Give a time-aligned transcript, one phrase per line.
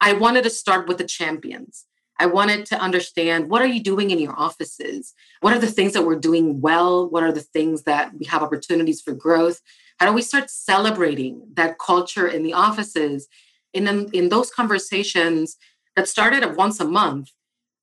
[0.00, 1.84] I wanted to start with the champions.
[2.20, 5.14] I wanted to understand what are you doing in your offices?
[5.40, 7.08] What are the things that we're doing well?
[7.08, 9.60] What are the things that we have opportunities for growth?
[9.98, 13.28] How do we start celebrating that culture in the offices?
[13.72, 15.56] In, in those conversations
[15.94, 17.30] that started at once a month,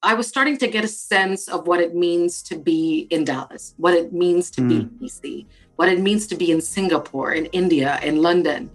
[0.06, 3.74] I was starting to get a sense of what it means to be in Dallas,
[3.78, 4.70] what it means to mm.
[4.70, 5.46] be in DC,
[5.78, 8.70] what it means to be in Singapore, in India, in London.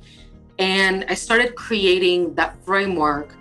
[0.61, 3.35] And I started creating that framework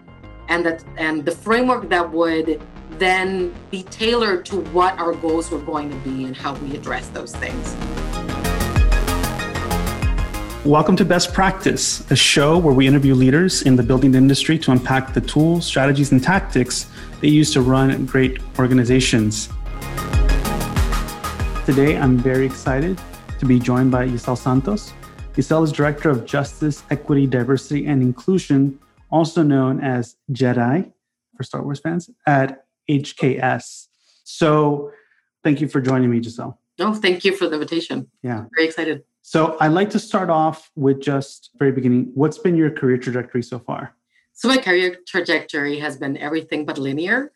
[0.47, 2.61] and that and the framework that would
[2.91, 7.09] then be tailored to what our goals were going to be and how we address
[7.09, 7.75] those things.
[10.63, 14.71] Welcome to Best Practice, a show where we interview leaders in the building industry to
[14.71, 16.89] unpack the tools, strategies, and tactics
[17.19, 19.49] they use to run great organizations.
[21.65, 22.97] Today, I'm very excited
[23.39, 24.93] to be joined by Giselle Santos.
[25.39, 28.77] Giselle is Director of Justice, Equity, Diversity, and Inclusion
[29.09, 30.91] also known as Jedi
[31.37, 33.87] for Star Wars fans, at HKS.
[34.25, 34.91] So
[35.41, 36.59] thank you for joining me, Giselle.
[36.77, 38.11] No, thank you for the invitation.
[38.21, 38.47] Yeah.
[38.53, 39.03] Very excited.
[39.21, 42.11] So I'd like to start off with just very beginning.
[42.15, 43.95] What's been your career trajectory so far?
[44.33, 47.31] So my career trajectory has been everything but linear.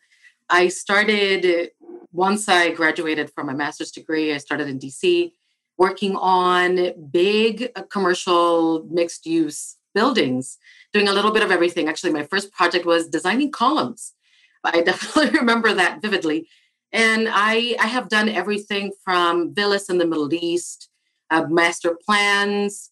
[0.50, 1.70] I started
[2.12, 5.32] once I graduated from my master's degree, I started in DC
[5.76, 10.58] working on big commercial mixed use buildings
[10.92, 11.88] doing a little bit of everything.
[11.88, 14.12] Actually, my first project was designing columns.
[14.64, 16.48] I definitely remember that vividly.
[16.92, 20.88] And I, I have done everything from villas in the Middle East,
[21.30, 22.90] uh, master plans,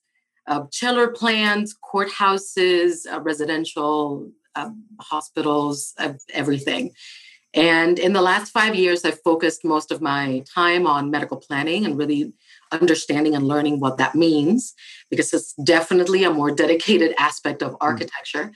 [0.48, 5.94] uh, chiller plans, courthouses, uh, residential um, hospitals,
[6.34, 6.90] everything.
[7.54, 11.84] And in the last five years, I've focused most of my time on medical planning
[11.84, 12.32] and really
[12.72, 14.74] understanding and learning what that means
[15.10, 17.78] because it's definitely a more dedicated aspect of mm.
[17.80, 18.52] architecture.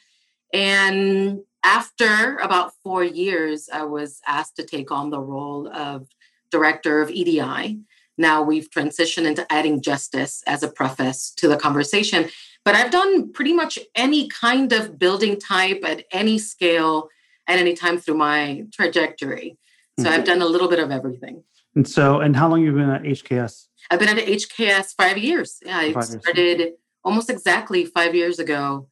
[0.52, 6.06] And after about four years, I was asked to take on the role of
[6.50, 7.80] director of EDI.
[8.16, 12.30] Now we've transitioned into adding justice as a preface to the conversation.
[12.64, 17.08] But I've done pretty much any kind of building type at any scale
[17.46, 19.56] at any time through my trajectory.
[19.98, 20.14] So mm-hmm.
[20.14, 21.42] I've done a little bit of everything.
[21.74, 23.68] And so, and how long have you been at HKS?
[23.90, 25.58] I've been at HKS five years.
[25.64, 26.72] Yeah, I started years.
[27.04, 28.88] almost exactly five years ago.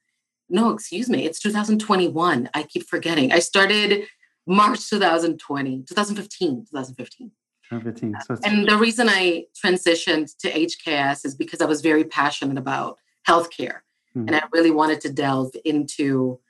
[0.48, 2.50] No, excuse me, it's 2021.
[2.54, 3.32] I keep forgetting.
[3.32, 4.06] I started
[4.46, 7.30] March 2020, 2015, 2015.
[7.70, 8.16] 2015.
[8.26, 12.98] So and the reason I transitioned to HKS is because I was very passionate about
[13.26, 13.80] healthcare.
[14.16, 14.28] Mm-hmm.
[14.28, 16.40] And I really wanted to delve into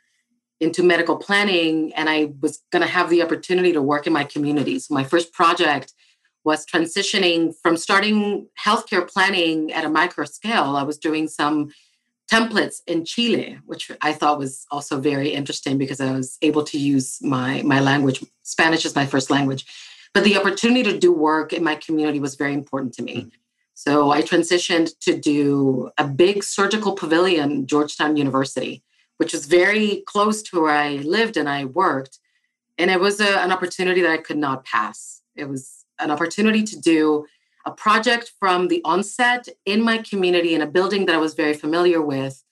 [0.61, 4.25] into medical planning and I was going to have the opportunity to work in my
[4.25, 4.79] community.
[4.79, 5.93] So my first project
[6.45, 10.77] was transitioning from starting healthcare planning at a micro scale.
[10.77, 11.73] I was doing some
[12.31, 16.79] templates in Chile, which I thought was also very interesting because I was able to
[16.79, 18.25] use my, my language.
[18.43, 19.67] Spanish is my first language.
[20.13, 23.17] But the opportunity to do work in my community was very important to me.
[23.17, 23.29] Mm-hmm.
[23.75, 28.85] So I transitioned to do a big surgical pavilion, Georgetown University,
[29.17, 32.21] which was very close to where I lived and I worked.
[32.79, 35.23] And it was a, an opportunity that I could not pass.
[35.35, 37.27] It was an opportunity to do
[37.67, 41.55] a project from the onset in my community in a building that I was very
[41.55, 42.43] familiar with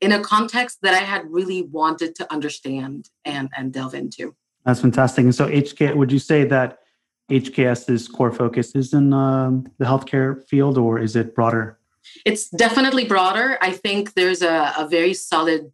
[0.00, 4.34] in a context that I had really wanted to understand and, and delve into.
[4.64, 5.24] That's fantastic.
[5.24, 6.80] And so, HK, would you say that
[7.30, 11.78] HKS's core focus is in um, the healthcare field or is it broader?
[12.24, 13.58] It's definitely broader.
[13.60, 15.72] I think there's a, a very solid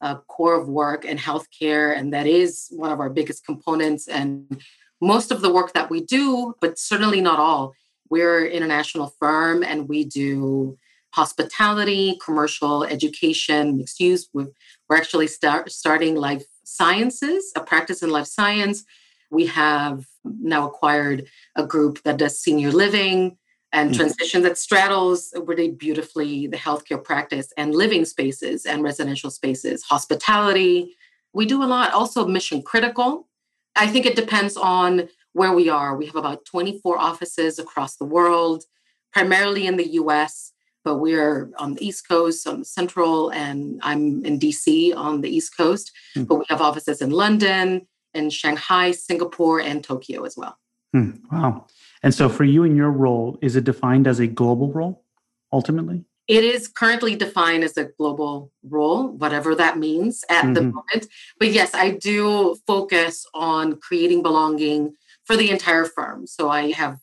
[0.00, 4.08] uh, core of work in healthcare, and that is one of our biggest components.
[4.08, 4.60] And
[5.00, 7.74] most of the work that we do, but certainly not all.
[8.10, 10.76] We're an international firm and we do
[11.14, 14.28] hospitality, commercial education, mixed use.
[14.32, 14.46] we
[14.90, 18.84] are actually start, starting life sciences, a practice in life science.
[19.30, 23.36] We have now acquired a group that does senior living
[23.72, 23.96] and mm-hmm.
[23.96, 30.96] transition that straddles really beautifully the healthcare practice and living spaces and residential spaces, hospitality.
[31.32, 33.28] We do a lot, also mission critical.
[33.76, 35.96] I think it depends on where we are.
[35.96, 38.64] We have about 24 offices across the world,
[39.12, 40.52] primarily in the US,
[40.84, 45.28] but we're on the East Coast, on the Central, and I'm in DC on the
[45.28, 45.90] East Coast.
[46.16, 46.28] Mm.
[46.28, 50.56] But we have offices in London, in Shanghai, Singapore, and Tokyo as well.
[50.94, 51.20] Mm.
[51.32, 51.66] Wow.
[52.02, 55.04] And so for you in your role, is it defined as a global role
[55.52, 56.04] ultimately?
[56.26, 60.54] It is currently defined as a global role, whatever that means at mm-hmm.
[60.54, 61.06] the moment.
[61.38, 64.94] But yes, I do focus on creating belonging
[65.24, 66.26] for the entire firm.
[66.26, 66.98] So I have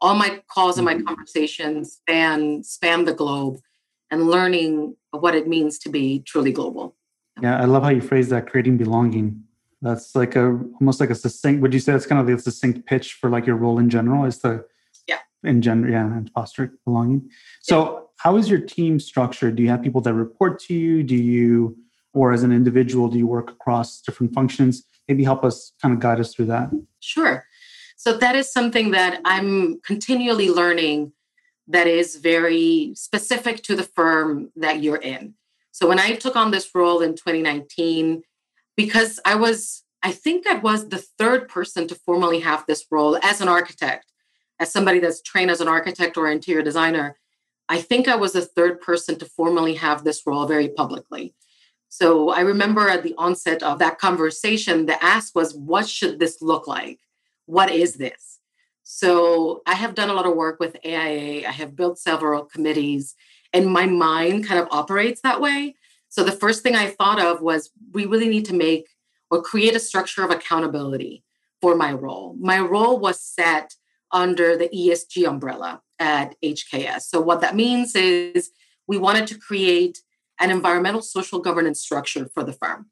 [0.00, 0.80] all my calls mm-hmm.
[0.80, 1.06] and my mm-hmm.
[1.06, 3.60] conversations span span the globe
[4.10, 6.94] and learning what it means to be truly global.
[7.42, 9.42] Yeah, I love how you phrase that creating belonging.
[9.82, 11.60] That's like a almost like a succinct.
[11.62, 14.24] Would you say that's kind of the succinct pitch for like your role in general?
[14.24, 14.64] Is to
[15.06, 17.30] yeah, in general, yeah, and foster belonging.
[17.60, 18.00] So, yeah.
[18.26, 19.54] How is your team structured?
[19.54, 21.04] Do you have people that report to you?
[21.04, 21.76] Do you,
[22.12, 24.82] or as an individual, do you work across different functions?
[25.06, 26.70] Maybe help us kind of guide us through that.
[26.98, 27.44] Sure.
[27.96, 31.12] So that is something that I'm continually learning
[31.68, 35.34] that is very specific to the firm that you're in.
[35.70, 38.24] So when I took on this role in 2019,
[38.76, 43.20] because I was, I think I was the third person to formally have this role
[43.22, 44.10] as an architect,
[44.58, 47.16] as somebody that's trained as an architect or interior designer.
[47.68, 51.34] I think I was the third person to formally have this role very publicly.
[51.88, 56.42] So I remember at the onset of that conversation, the ask was, What should this
[56.42, 57.00] look like?
[57.46, 58.40] What is this?
[58.82, 61.48] So I have done a lot of work with AIA.
[61.48, 63.14] I have built several committees,
[63.52, 65.74] and my mind kind of operates that way.
[66.08, 68.88] So the first thing I thought of was we really need to make
[69.30, 71.24] or create a structure of accountability
[71.60, 72.36] for my role.
[72.38, 73.74] My role was set
[74.12, 77.02] under the ESG umbrella at HKS.
[77.02, 78.50] So what that means is
[78.86, 80.00] we wanted to create
[80.38, 82.86] an environmental social governance structure for the firm.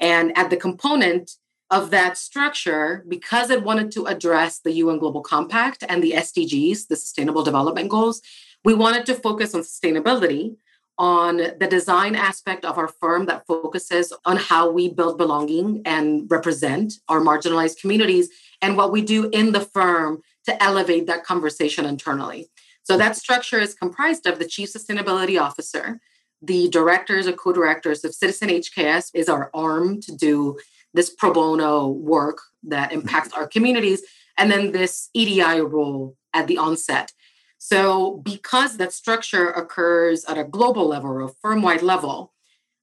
[0.00, 1.32] And at the component,
[1.70, 6.88] of that structure, because it wanted to address the UN Global Compact and the SDGs,
[6.88, 8.22] the Sustainable Development Goals,
[8.64, 10.56] we wanted to focus on sustainability,
[10.96, 16.28] on the design aspect of our firm that focuses on how we build belonging and
[16.28, 18.30] represent our marginalized communities,
[18.62, 22.50] and what we do in the firm to elevate that conversation internally.
[22.82, 26.00] So that structure is comprised of the Chief Sustainability Officer,
[26.40, 30.58] the directors or co-directors of Citizen HKS is our arm to do
[30.94, 34.02] this pro bono work that impacts our communities,
[34.38, 37.12] and then this EDI role at the onset.
[37.58, 42.32] So, because that structure occurs at a global level or a firm wide level,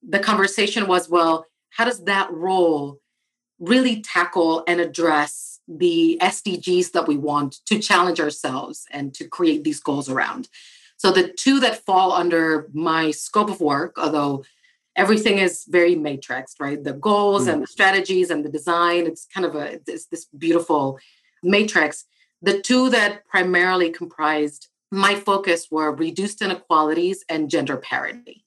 [0.08, 3.00] the conversation was well, how does that role
[3.60, 9.64] really tackle and address the SDGs that we want to challenge ourselves and to create
[9.64, 10.50] these goals around?
[10.98, 14.44] So, the two that fall under my scope of work, although
[14.96, 16.82] everything is very matrixed, right?
[16.82, 17.54] The goals mm.
[17.54, 21.00] and the strategies and the design, it's kind of a this, this beautiful
[21.44, 22.06] matrix.
[22.42, 28.46] The two that primarily comprised my focus were reduced inequalities and gender parity.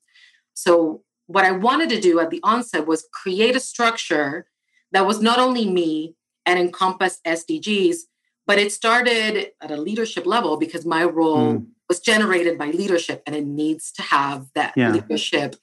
[0.55, 4.47] So, what I wanted to do at the onset was create a structure
[4.93, 6.14] that was not only me
[6.49, 7.97] and encompassed SDGs,
[8.47, 11.67] but it started at a leadership level because my role mm.
[11.91, 14.91] was generated by leadership and it needs to have that yeah.
[14.91, 15.56] leadership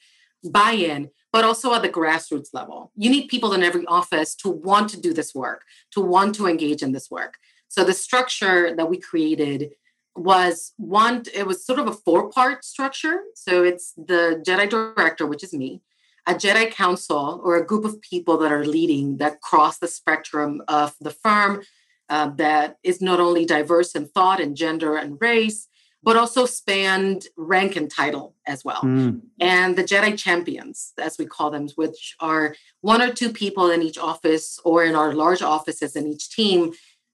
[0.43, 2.91] buy in, but also at the grassroots level.
[2.95, 6.45] You need people in every office to want to do this work, to want to
[6.45, 7.33] engage in this work.
[7.67, 9.71] So the structure that we created
[10.15, 13.21] was one, it was sort of a four part structure.
[13.33, 15.81] So it's the Jedi director, which is me,
[16.27, 20.61] a Jedi council or a group of people that are leading that cross the spectrum
[20.67, 21.63] of the firm
[22.09, 25.67] uh, that is not only diverse in thought and gender and race,
[26.03, 28.81] but also spanned rank and title as well.
[28.83, 29.21] Mm.
[29.39, 33.81] And the Jedi champions, as we call them, which are one or two people in
[33.81, 36.73] each office or in our large offices in each team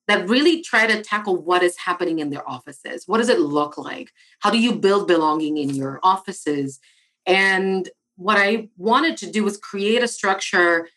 [0.09, 3.03] that really try to tackle what is happening in their offices.
[3.07, 4.11] What does it look like?
[4.39, 6.81] How do you build belonging in your offices?
[7.25, 7.89] And
[8.21, 10.87] what I wanted to do was create a structure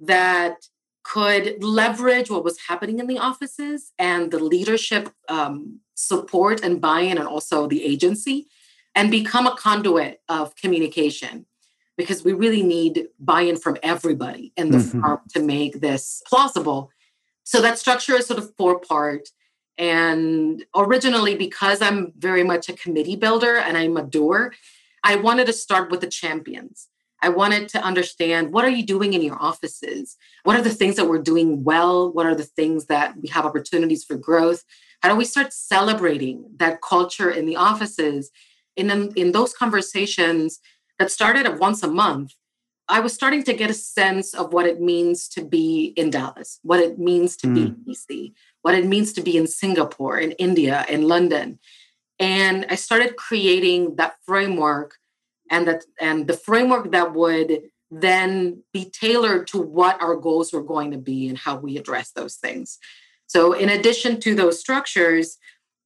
[0.00, 0.56] that
[1.02, 7.18] could leverage what was happening in the offices and the leadership um, support and buy-in
[7.18, 8.46] and also the agency
[8.94, 11.46] and become a conduit of communication
[11.98, 15.02] because we really need buy-in from everybody in the mm-hmm.
[15.02, 16.90] firm to make this plausible
[17.44, 19.28] so that structure is sort of four part
[19.76, 24.52] and originally because i'm very much a committee builder and i'm a doer
[25.04, 26.88] i wanted to start with the champions
[27.22, 30.16] I wanted to understand what are you doing in your offices?
[30.44, 32.10] What are the things that we're doing well?
[32.10, 34.64] What are the things that we have opportunities for growth?
[35.02, 38.30] How do we start celebrating that culture in the offices?
[38.76, 40.60] In, in those conversations
[40.98, 42.32] that started at once a month,
[42.88, 46.58] I was starting to get a sense of what it means to be in Dallas,
[46.62, 47.54] what it means to mm.
[47.54, 51.58] be in DC, what it means to be in Singapore, in India, in London.
[52.20, 54.98] And I started creating that framework
[55.50, 60.62] and that and the framework that would then be tailored to what our goals were
[60.62, 62.78] going to be and how we address those things.
[63.26, 65.38] So in addition to those structures,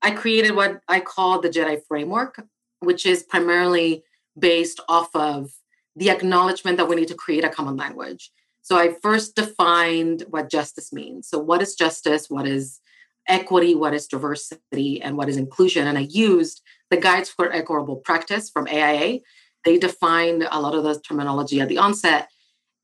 [0.02, 2.42] I created what I call the Jedi framework,
[2.80, 4.02] which is primarily
[4.38, 5.52] based off of
[5.96, 8.32] the acknowledgement that we need to create a common language.
[8.60, 11.28] So I first defined what justice means.
[11.28, 12.28] So what is justice?
[12.28, 12.80] What is
[13.28, 13.74] equity?
[13.74, 15.00] What is diversity?
[15.02, 15.86] And what is inclusion?
[15.86, 19.20] And I used the guides for equitable practice from AIA
[19.64, 22.28] they defined a lot of the terminology at the onset.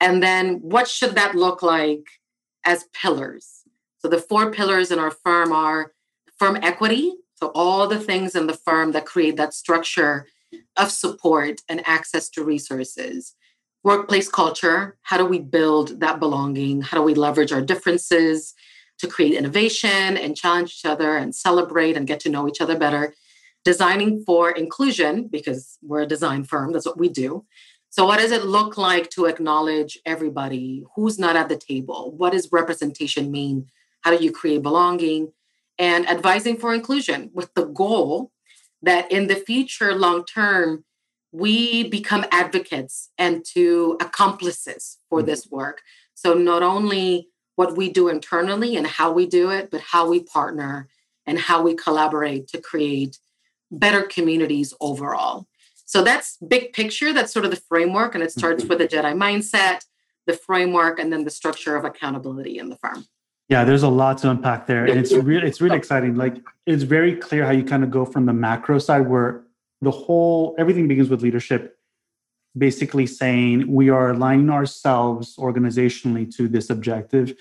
[0.01, 2.07] And then what should that look like
[2.65, 3.63] as pillars?
[3.99, 5.93] So the four pillars in our firm are
[6.39, 7.13] firm equity.
[7.35, 10.27] So all the things in the firm that create that structure
[10.77, 13.35] of support and access to resources.
[13.85, 14.99] Workplace culture.
[15.03, 16.83] How do we build that belonging?
[16.83, 18.55] How do we leverage our differences
[19.01, 22.79] to create innovation and challenge each other and celebrate and get to know each other
[22.79, 23.15] better?
[23.65, 27.45] Designing for inclusion, because we're a design firm, that's what we do.
[27.91, 30.85] So, what does it look like to acknowledge everybody?
[30.95, 32.15] Who's not at the table?
[32.17, 33.67] What does representation mean?
[34.03, 35.33] How do you create belonging?
[35.77, 38.31] And advising for inclusion with the goal
[38.83, 40.85] that in the future, long term,
[41.33, 45.27] we become advocates and to accomplices for mm-hmm.
[45.27, 45.83] this work.
[46.15, 50.23] So, not only what we do internally and how we do it, but how we
[50.23, 50.89] partner
[51.27, 53.19] and how we collaborate to create
[53.71, 55.47] better communities overall.
[55.85, 57.13] So that's big picture.
[57.13, 58.15] That's sort of the framework.
[58.15, 58.69] And it starts mm-hmm.
[58.69, 59.85] with the Jedi mindset,
[60.27, 63.07] the framework, and then the structure of accountability in the firm.
[63.49, 64.85] Yeah, there's a lot to unpack there.
[64.85, 66.15] And it's really it's really exciting.
[66.15, 69.43] Like it's very clear how you kind of go from the macro side where
[69.83, 71.77] the whole everything begins with leadership
[72.57, 77.35] basically saying we are aligning ourselves organizationally to this objective.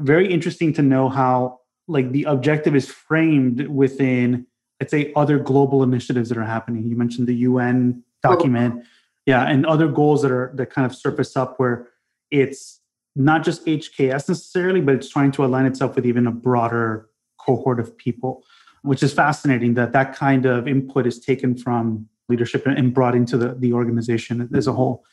[0.00, 4.46] Very interesting to know how like the objective is framed within
[4.80, 6.88] I'd say other global initiatives that are happening.
[6.88, 8.84] You mentioned the UN document,
[9.26, 11.88] yeah, and other goals that are that kind of surface up where
[12.30, 12.80] it's
[13.16, 17.08] not just HKS necessarily, but it's trying to align itself with even a broader
[17.40, 18.44] cohort of people,
[18.82, 23.36] which is fascinating that that kind of input is taken from leadership and brought into
[23.36, 25.04] the, the organization as a whole.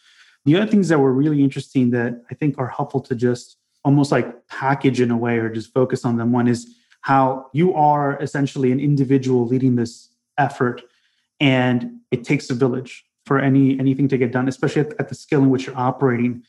[0.45, 4.11] The other things that were really interesting that I think are helpful to just almost
[4.11, 6.31] like package in a way or just focus on them.
[6.31, 10.81] One is how you are essentially an individual leading this effort
[11.39, 15.15] and it takes a village for any anything to get done especially at, at the
[15.15, 16.41] scale in which you're operating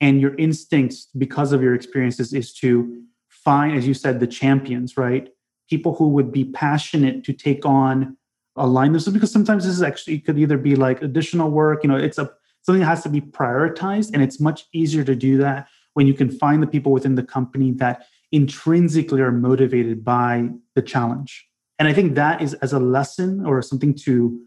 [0.00, 4.96] and your instincts because of your experiences is to find as you said the champions
[4.96, 5.30] right
[5.68, 8.16] people who would be passionate to take on
[8.56, 11.88] a line this because sometimes this is actually could either be like additional work you
[11.88, 12.30] know it's a
[12.62, 16.14] something that has to be prioritized and it's much easier to do that when you
[16.14, 21.46] can find the people within the company that intrinsically are motivated by the challenge.
[21.78, 24.40] And I think that is as a lesson or something to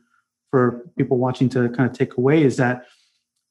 [0.52, 2.86] for people watching to kind of take away is that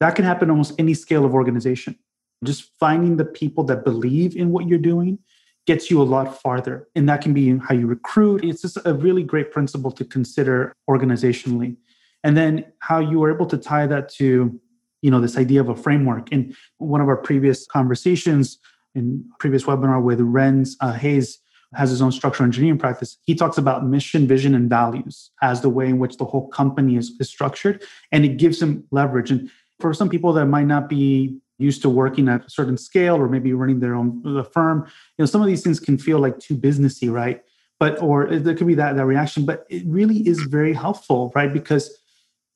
[0.01, 1.99] that can happen almost any scale of organization.
[2.45, 5.19] Just finding the people that believe in what you're doing
[5.67, 6.89] gets you a lot farther.
[6.95, 8.45] And that can be how you recruit.
[8.45, 11.77] It's just a really great principle to consider organizationally.
[12.23, 14.59] And then how you are able to tie that to,
[15.03, 16.33] you know, this idea of a framework.
[16.33, 18.59] In one of our previous conversations,
[18.95, 21.39] in previous webinar with Renz uh, Hayes
[21.75, 23.19] has his own structural engineering practice.
[23.25, 26.97] He talks about mission, vision, and values as the way in which the whole company
[26.97, 27.83] is, is structured,
[28.13, 29.31] and it gives him leverage.
[29.31, 33.17] And for some people that might not be used to working at a certain scale
[33.17, 36.19] or maybe running their own the firm, you know, some of these things can feel
[36.19, 37.43] like too businessy, right?
[37.79, 41.53] But or there could be that that reaction, but it really is very helpful, right?
[41.53, 41.99] Because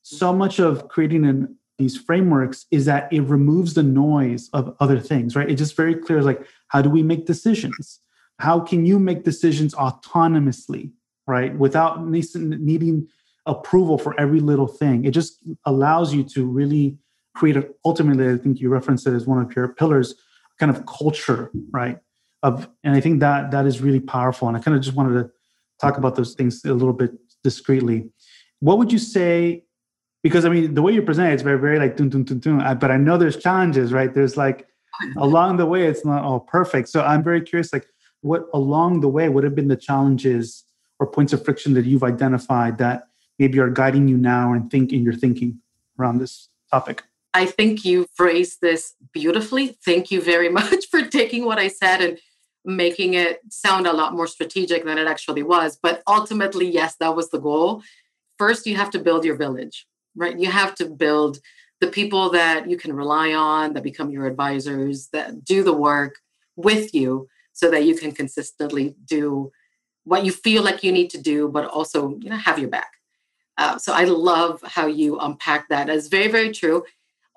[0.03, 5.01] so much of creating an these frameworks is that it removes the noise of other
[5.01, 5.49] things, right?
[5.51, 8.01] It's just very clear like, how do we make decisions?
[8.39, 10.93] How can you make decisions autonomously,
[11.27, 11.57] right?
[11.57, 13.09] Without needing
[13.47, 15.07] approval for every little thing.
[15.07, 16.99] It just allows you to really
[17.35, 20.15] create ultimately, I think you referenced it as one of your pillars,
[20.59, 21.99] kind of culture, right?
[22.43, 24.49] Of and I think that that is really powerful.
[24.49, 25.31] And I kind of just wanted to
[25.81, 28.11] talk about those things a little bit discreetly.
[28.61, 29.65] What would you say
[30.23, 32.39] because I mean the way you present it, it's very very like dun, dun, dun,
[32.39, 34.13] dun, but I know there's challenges, right?
[34.13, 34.67] There's like
[35.17, 36.89] along the way it's not all perfect.
[36.89, 37.87] So I'm very curious, like
[38.23, 40.65] what along the way would have been the challenges
[40.99, 43.05] or points of friction that you've identified that
[43.39, 45.59] maybe are guiding you now and think in your thinking
[45.99, 47.05] around this topic.
[47.33, 49.79] I think you phrased this beautifully.
[49.85, 52.19] Thank you very much for taking what I said and
[52.65, 55.79] making it sound a lot more strategic than it actually was.
[55.83, 57.83] But ultimately, yes, that was the goal.
[58.39, 60.39] First, you have to build your village right?
[60.39, 61.39] You have to build
[61.81, 66.17] the people that you can rely on, that become your advisors, that do the work
[66.57, 69.51] with you so that you can consistently do
[70.05, 72.93] what you feel like you need to do, but also, you know, have your back.
[73.57, 75.89] Uh, so I love how you unpack that.
[75.89, 76.85] It's very, very true.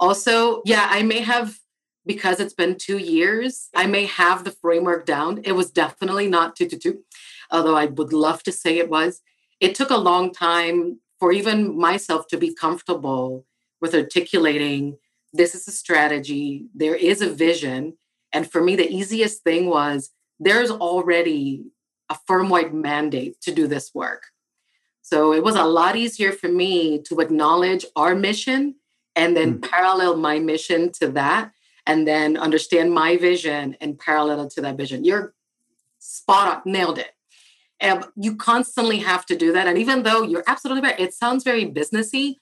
[0.04, 1.60] Also, yeah, I may have,
[2.06, 5.40] because it's been two years, I may have the framework down.
[5.46, 7.06] It was definitely not two to two,
[7.50, 9.22] although I would love to say it was.
[9.62, 13.46] It took a long time for even myself to be comfortable
[13.80, 14.98] with articulating
[15.32, 17.94] this is a strategy, there is a vision.
[18.34, 21.64] And for me, the easiest thing was there's already
[22.10, 24.24] a firm wide mandate to do this work.
[25.02, 28.76] So it was a lot easier for me to acknowledge our mission
[29.16, 29.70] and then mm.
[29.70, 31.52] parallel my mission to that
[31.86, 35.04] and then understand my vision and parallel to that vision.
[35.04, 35.34] You're
[36.00, 37.12] spot on, nailed it.
[37.80, 39.68] And you constantly have to do that.
[39.68, 42.36] And even though you're absolutely right, it sounds very businessy,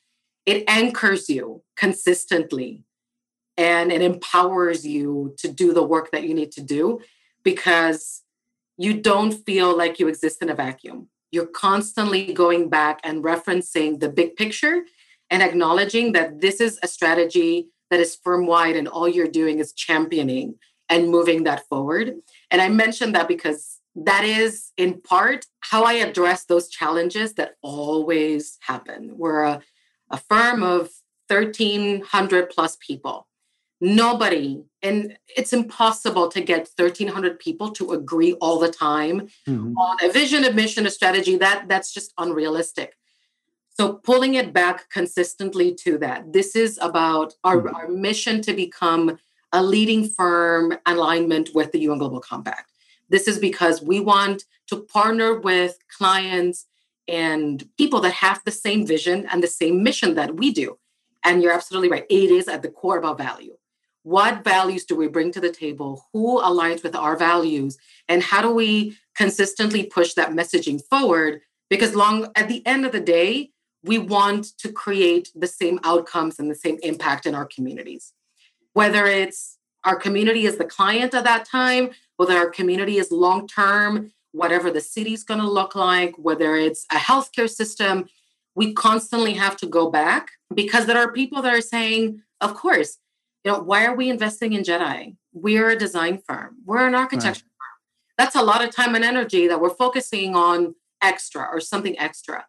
[0.45, 2.83] it anchors you consistently
[3.57, 6.99] and it empowers you to do the work that you need to do
[7.43, 8.23] because
[8.77, 11.09] you don't feel like you exist in a vacuum.
[11.31, 14.83] You're constantly going back and referencing the big picture
[15.31, 19.59] and acknowledging that this is a strategy that is firm wide and all you're doing
[19.59, 20.55] is championing
[20.89, 22.13] and moving that forward.
[22.51, 27.55] And I mentioned that because that is in part how I address those challenges that
[27.61, 29.17] always happen.
[29.17, 29.61] We're a,
[30.09, 30.89] a firm of
[31.27, 33.27] 1,300 plus people.
[33.83, 39.75] Nobody, and it's impossible to get 1,300 people to agree all the time mm-hmm.
[39.75, 41.35] on a vision, a mission, a strategy.
[41.35, 42.95] That that's just unrealistic.
[43.73, 46.33] So pulling it back consistently to that.
[46.33, 47.75] This is about our, mm-hmm.
[47.75, 49.17] our mission to become
[49.53, 52.71] a leading firm alignment with the UN Global Compact.
[53.09, 56.65] This is because we want to partner with clients
[57.07, 60.77] and people that have the same vision and the same mission that we do.
[61.23, 62.05] And you're absolutely right.
[62.09, 63.55] It is at the core of our value.
[64.03, 66.07] What values do we bring to the table?
[66.13, 67.77] Who aligns with our values?
[68.07, 71.41] And how do we consistently push that messaging forward?
[71.69, 73.51] Because long at the end of the day,
[73.83, 78.13] we want to create the same outcomes and the same impact in our communities.
[78.73, 83.47] Whether it's our community is the client at that time, whether our community is long
[83.47, 88.07] term, whatever the city's going to look like, whether it's a healthcare system,
[88.55, 92.97] we constantly have to go back because there are people that are saying, of course,
[93.43, 95.15] you know, why are we investing in JEDI?
[95.33, 97.39] We're a design firm, we're an architecture right.
[97.39, 98.17] firm.
[98.17, 102.45] That's a lot of time and energy that we're focusing on extra or something extra.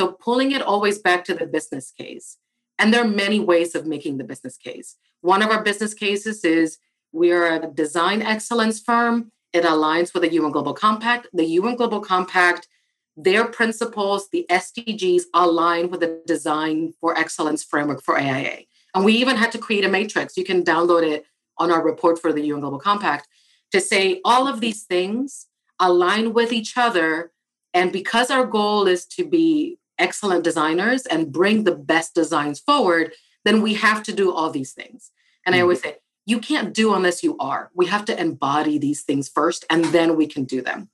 [0.00, 2.38] So pulling it always back to the business case.
[2.78, 4.96] And there are many ways of making the business case.
[5.20, 6.78] One of our business cases is
[7.12, 9.30] we are a design excellence firm.
[9.52, 11.26] It aligns with the UN Global Compact.
[11.34, 12.66] The UN Global Compact,
[13.14, 18.60] their principles, the SDGs align with the design for excellence framework for AIA.
[18.94, 20.38] And we even had to create a matrix.
[20.38, 21.26] You can download it
[21.58, 23.28] on our report for the UN Global Compact
[23.72, 27.32] to say all of these things align with each other.
[27.74, 33.12] And because our goal is to be excellent designers and bring the best designs forward,
[33.44, 35.10] then we have to do all these things.
[35.46, 35.60] And mm-hmm.
[35.60, 37.70] I always say, you can't do unless you are.
[37.74, 40.90] We have to embody these things first, and then we can do them.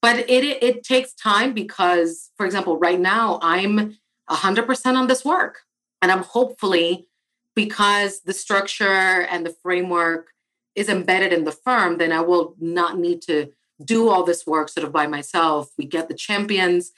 [0.00, 5.24] But it, it, it takes time because, for example, right now I'm 100% on this
[5.24, 5.60] work.
[6.00, 7.06] And I'm hopefully,
[7.54, 10.30] because the structure and the framework
[10.74, 13.52] is embedded in the firm, then I will not need to
[13.84, 15.70] do all this work sort of by myself.
[15.78, 16.92] We get the champions.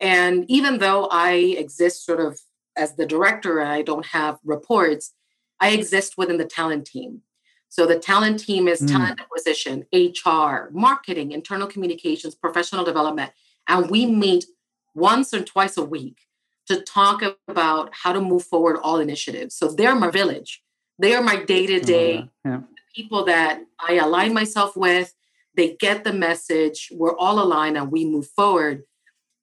[0.00, 2.40] And even though I exist sort of
[2.76, 5.12] as the director and I don't have reports,
[5.60, 7.22] I exist within the talent team.
[7.68, 8.88] So the talent team is mm.
[8.88, 13.32] talent acquisition, HR, marketing, internal communications, professional development.
[13.66, 14.46] And we meet
[14.94, 16.18] once or twice a week
[16.66, 19.54] to talk about how to move forward all initiatives.
[19.54, 20.62] So they're my village.
[20.98, 22.28] They are my day to day
[22.98, 25.14] people that I align myself with.
[25.54, 26.88] They get the message.
[26.92, 28.82] We're all aligned and we move forward.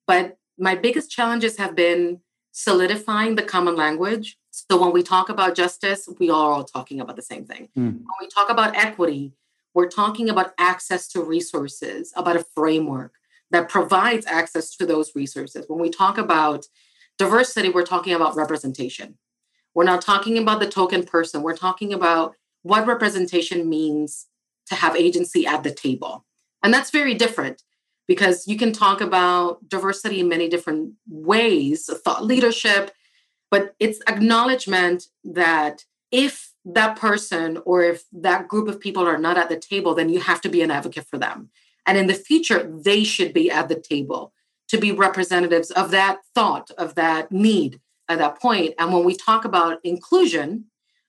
[0.07, 4.37] But my biggest challenges have been solidifying the common language.
[4.51, 7.67] So when we talk about justice, we are all talking about the same thing.
[7.77, 7.97] Mm.
[7.97, 9.33] When we talk about equity,
[9.73, 13.15] we're talking about access to resources, about a framework
[13.51, 15.65] that provides access to those resources.
[15.67, 16.65] When we talk about
[17.17, 19.17] diversity, we're talking about representation.
[19.73, 21.41] We're not talking about the token person.
[21.43, 24.27] We're talking about what representation means
[24.67, 26.25] to have agency at the table.
[26.63, 27.61] And that's very different
[28.07, 32.91] because you can talk about diversity in many different ways thought leadership
[33.51, 39.37] but it's acknowledgement that if that person or if that group of people are not
[39.37, 41.49] at the table then you have to be an advocate for them
[41.85, 44.33] and in the future they should be at the table
[44.67, 48.73] to be representatives of that thought of that need at that point.
[48.77, 50.65] and when we talk about inclusion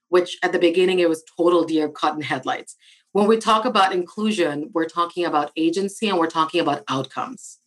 [0.09, 2.75] which at the beginning it was total deer cotton headlights
[3.17, 7.57] when we talk about inclusion, we're talking about agency and we're talking about outcomes.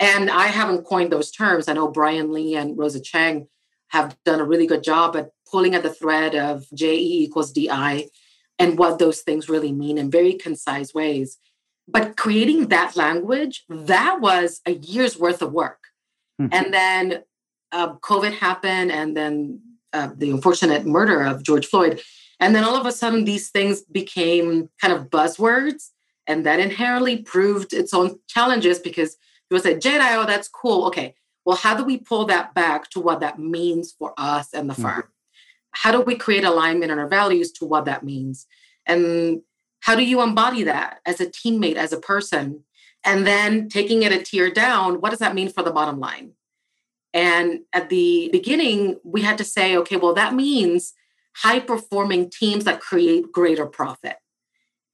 [0.00, 1.68] And I haven't coined those terms.
[1.68, 3.46] I know Bryan Lee and Rosa Sheng
[3.90, 8.08] have done a really good job at pulling at the thread of JE equals DI
[8.58, 11.38] and what those things really mean in very concise ways.
[11.86, 15.78] But creating that language, that was a year's worth of work.
[16.42, 16.52] Mm-hmm.
[16.52, 17.22] And then
[17.70, 19.60] uh, COVID happened, and then
[19.92, 22.00] uh, the unfortunate murder of George Floyd.
[22.40, 25.90] And then all of a sudden, these things became kind of buzzwords.
[26.26, 29.16] And that inherently proved its own challenges because
[29.50, 30.86] it was a JEDI, oh, that's cool.
[30.86, 31.14] Okay.
[31.44, 34.74] Well, how do we pull that back to what that means for us and the
[34.74, 34.82] mm-hmm.
[34.82, 35.04] firm?
[35.70, 38.46] How do we create alignment in our values to what that means?
[38.84, 39.42] And
[39.80, 42.64] how do you embody that as a teammate, as a person?
[43.04, 46.32] And then taking it a tier down, what does that mean for the bottom line?
[47.14, 50.92] And at the beginning, we had to say, okay, well, that means
[51.36, 54.16] high performing teams that create greater profit.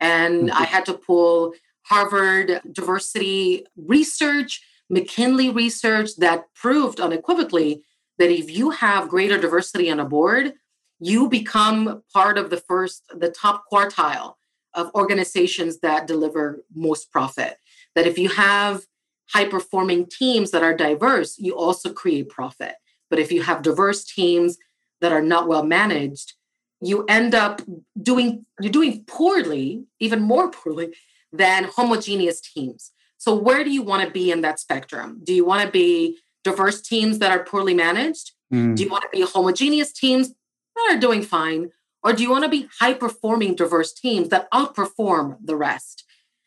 [0.00, 0.62] And mm-hmm.
[0.62, 7.82] I had to pull Harvard diversity research, McKinsey research that proved unequivocally
[8.18, 10.54] that if you have greater diversity on a board,
[11.00, 14.34] you become part of the first, the top quartile
[14.74, 17.56] of organizations that deliver most profit.
[17.94, 18.84] That if you have
[19.30, 22.74] high performing teams that are diverse, you also create profit.
[23.10, 24.58] But if you have diverse teams
[25.04, 26.32] that are not well managed,
[26.80, 27.60] you end up
[28.00, 30.94] doing you're doing poorly, even more poorly
[31.30, 32.90] than homogeneous teams.
[33.18, 35.20] So where do you want to be in that spectrum?
[35.22, 38.32] Do you want to be diverse teams that are poorly managed?
[38.52, 38.76] Mm.
[38.76, 41.70] Do you want to be homogeneous teams that are doing fine?
[42.02, 46.04] Or do you want to be high performing diverse teams that outperform the rest?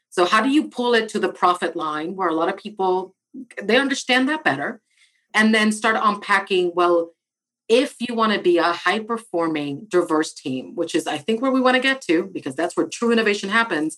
[0.10, 3.14] So how do you pull it to the profit line where a lot of people
[3.62, 4.82] they understand that better
[5.36, 7.12] and then start unpacking well
[7.70, 11.52] if you want to be a high performing diverse team which is i think where
[11.52, 13.98] we want to get to because that's where true innovation happens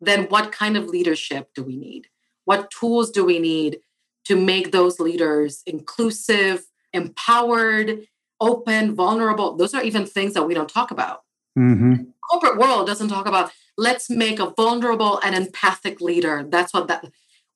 [0.00, 2.06] then what kind of leadership do we need?
[2.44, 3.80] What tools do we need
[4.26, 8.06] to make those leaders inclusive empowered
[8.40, 9.56] open vulnerable?
[9.56, 11.22] Those are even things that we don't talk about.
[11.58, 12.04] Mm-hmm.
[12.30, 16.46] corporate world doesn't talk about let's make a vulnerable and empathic leader.
[16.48, 17.04] That's what that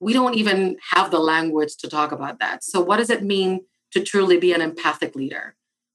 [0.01, 2.65] we don't even have the language to talk about that.
[2.65, 3.61] So what does it mean
[3.93, 5.55] to truly be an empathic leader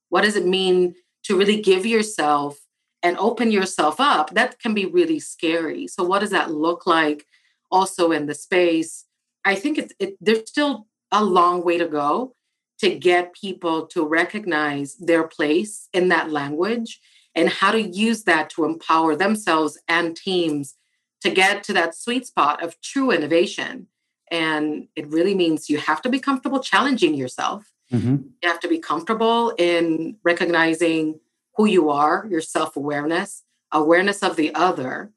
[0.10, 2.60] what does it mean to really give yourself
[3.04, 7.26] and open yourself up that can be really scary so what does that look like
[7.72, 9.06] also in the space
[9.46, 12.34] i think it's it, there's still a long way to go
[12.80, 17.00] to get people to recognize their place in that language
[17.36, 20.76] and how to use that to empower themselves and teams
[21.22, 23.88] to get to that sweet spot of true innovation.
[24.30, 27.72] And it really means you have to be comfortable challenging yourself.
[27.92, 28.16] Mm-hmm.
[28.42, 31.20] You have to be comfortable in recognizing
[31.56, 35.12] who you are, your self awareness, awareness of the other,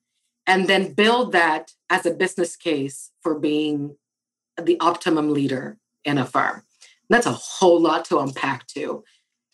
[0.47, 3.97] and then build that as a business case for being
[4.61, 6.63] the optimum leader in a firm.
[7.09, 9.05] That's a whole lot to unpack too.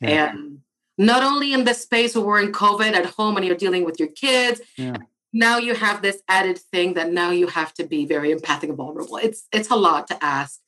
[0.01, 0.31] Yeah.
[0.31, 0.61] And
[0.99, 3.99] not only in the space where we're in COVID at home and you're dealing with
[3.99, 4.61] your kids.
[4.77, 4.97] Yeah.
[5.33, 8.77] Now you have this added thing that now you have to be very empathic and
[8.77, 9.19] vulnerable.
[9.19, 10.61] It's it's a lot to ask,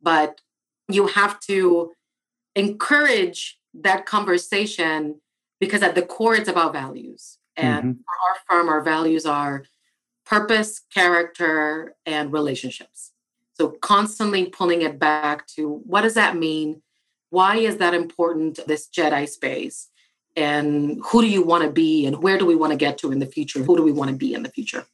[0.00, 0.40] but
[0.88, 1.92] you have to
[2.54, 5.20] encourage that conversation
[5.60, 7.38] because at the core it's about values.
[7.56, 7.92] And mm-hmm.
[7.92, 9.64] for our firm, our values are
[10.24, 13.12] purpose, character, and relationships.
[13.54, 16.82] So constantly pulling it back to what does that mean?
[17.30, 19.88] Why is that important, this Jedi space?
[20.34, 22.04] And who do you want to be?
[22.04, 23.62] And where do we want to get to in the future?
[23.62, 24.84] Who do we want to be in the future?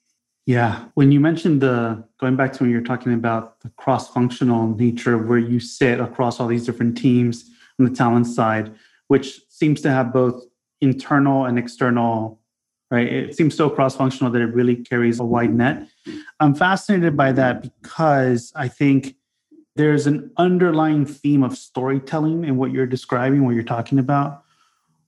[0.47, 0.87] Yeah.
[0.95, 5.17] When you mentioned the going back to when you're talking about the cross functional nature
[5.17, 8.75] where you sit across all these different teams on the talent side,
[9.09, 10.43] which seems to have both
[10.81, 12.41] internal and external,
[12.91, 13.07] right?
[13.07, 15.87] It seems so cross functional that it really carries a wide net.
[16.41, 19.15] I'm fascinated by that because I think
[19.77, 24.43] there's an underlying theme of storytelling in what you're describing, what you're talking about.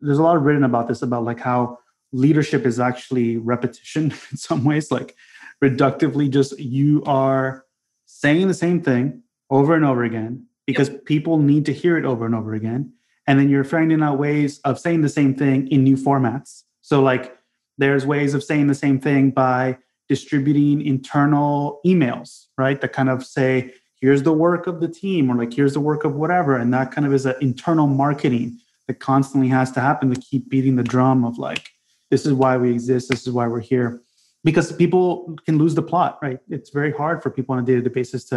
[0.01, 1.79] There's a lot written about this, about like how
[2.15, 5.17] leadership is actually repetition in some ways, like
[5.63, 7.65] reductively, just you are
[8.07, 11.05] saying the same thing over and over again because yep.
[11.05, 12.93] people need to hear it over and over again.
[13.27, 16.63] And then you're finding out ways of saying the same thing in new formats.
[16.83, 17.37] So, like,
[17.79, 22.81] there's ways of saying the same thing by distributing internal emails, right?
[22.81, 26.05] That kind of say, here's the work of the team or like here's the work
[26.05, 30.13] of whatever and that kind of is an internal marketing that constantly has to happen
[30.13, 31.71] to keep beating the drum of like
[32.15, 34.01] this is why we exist this is why we're here.
[34.45, 36.39] Because people can lose the plot right?
[36.49, 38.37] It's very hard for people on a day-to-day basis to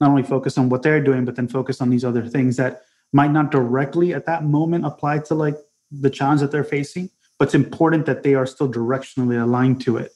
[0.00, 2.82] not only focus on what they're doing but then focus on these other things that
[3.12, 5.56] might not directly at that moment apply to like
[5.90, 9.96] the challenge that they're facing but it's important that they are still directionally aligned to
[9.96, 10.12] it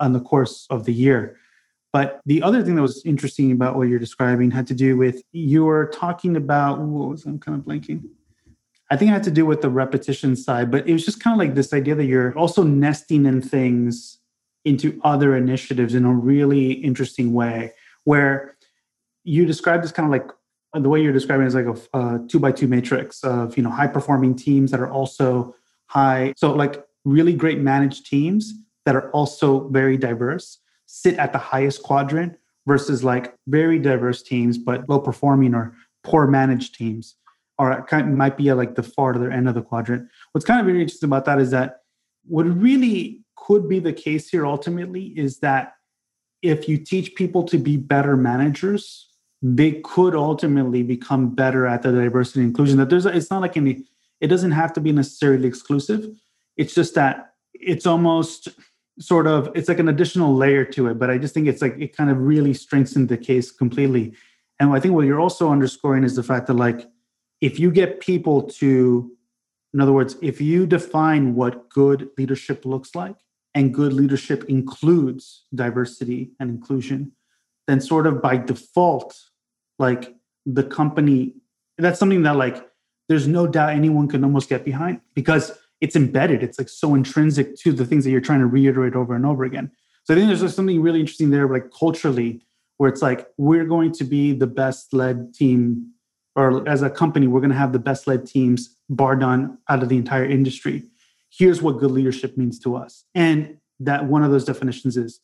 [0.00, 1.36] on the course of the year.
[1.92, 5.22] But the other thing that was interesting about what you're describing had to do with
[5.30, 8.02] you were talking about what was I'm kind of blanking.
[8.94, 11.34] I think it had to do with the repetition side, but it was just kind
[11.34, 14.20] of like this idea that you're also nesting in things
[14.64, 17.72] into other initiatives in a really interesting way,
[18.04, 18.56] where
[19.24, 20.30] you describe this kind of like
[20.74, 23.64] uh, the way you're describing is like a, a two by two matrix of you
[23.64, 28.54] know high performing teams that are also high, so like really great managed teams
[28.86, 34.56] that are also very diverse sit at the highest quadrant versus like very diverse teams
[34.56, 37.16] but low performing or poor managed teams
[37.58, 40.08] or kind might be at like the farther end of the quadrant.
[40.32, 41.80] What's kind of very interesting about that is that
[42.26, 45.74] what really could be the case here ultimately is that
[46.42, 49.08] if you teach people to be better managers,
[49.42, 52.78] they could ultimately become better at the diversity and inclusion.
[52.78, 53.84] That there's, a, it's not like any,
[54.20, 56.08] it doesn't have to be necessarily exclusive.
[56.56, 58.48] It's just that it's almost
[58.98, 60.98] sort of, it's like an additional layer to it.
[60.98, 64.14] But I just think it's like it kind of really strengthens the case completely.
[64.60, 66.88] And I think what you're also underscoring is the fact that like
[67.44, 69.12] if you get people to,
[69.74, 73.16] in other words, if you define what good leadership looks like,
[73.54, 77.12] and good leadership includes diversity and inclusion,
[77.66, 79.14] then sort of by default,
[79.78, 80.14] like
[80.46, 81.34] the company
[81.76, 82.66] that's something that like
[83.08, 86.42] there's no doubt anyone can almost get behind because it's embedded.
[86.42, 89.44] It's like so intrinsic to the things that you're trying to reiterate over and over
[89.44, 89.70] again.
[90.04, 92.40] So i think there's something really interesting there like culturally
[92.78, 95.93] where it's like we're going to be the best led team
[96.36, 99.82] or as a company we're going to have the best led teams bar none out
[99.82, 100.82] of the entire industry
[101.30, 105.20] here's what good leadership means to us and that one of those definitions is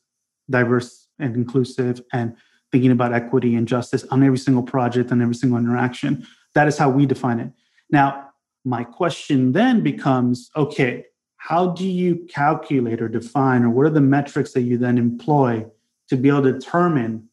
[0.51, 2.37] diverse and inclusive and
[2.73, 6.27] thinking about equity and justice on every single project and every single interaction.
[6.55, 7.51] That is how we define it.
[7.91, 8.29] Now,
[8.65, 11.05] my question then becomes okay,
[11.37, 15.65] how do you calculate or define, or what are the metrics that you then employ
[16.09, 17.29] to be able to determine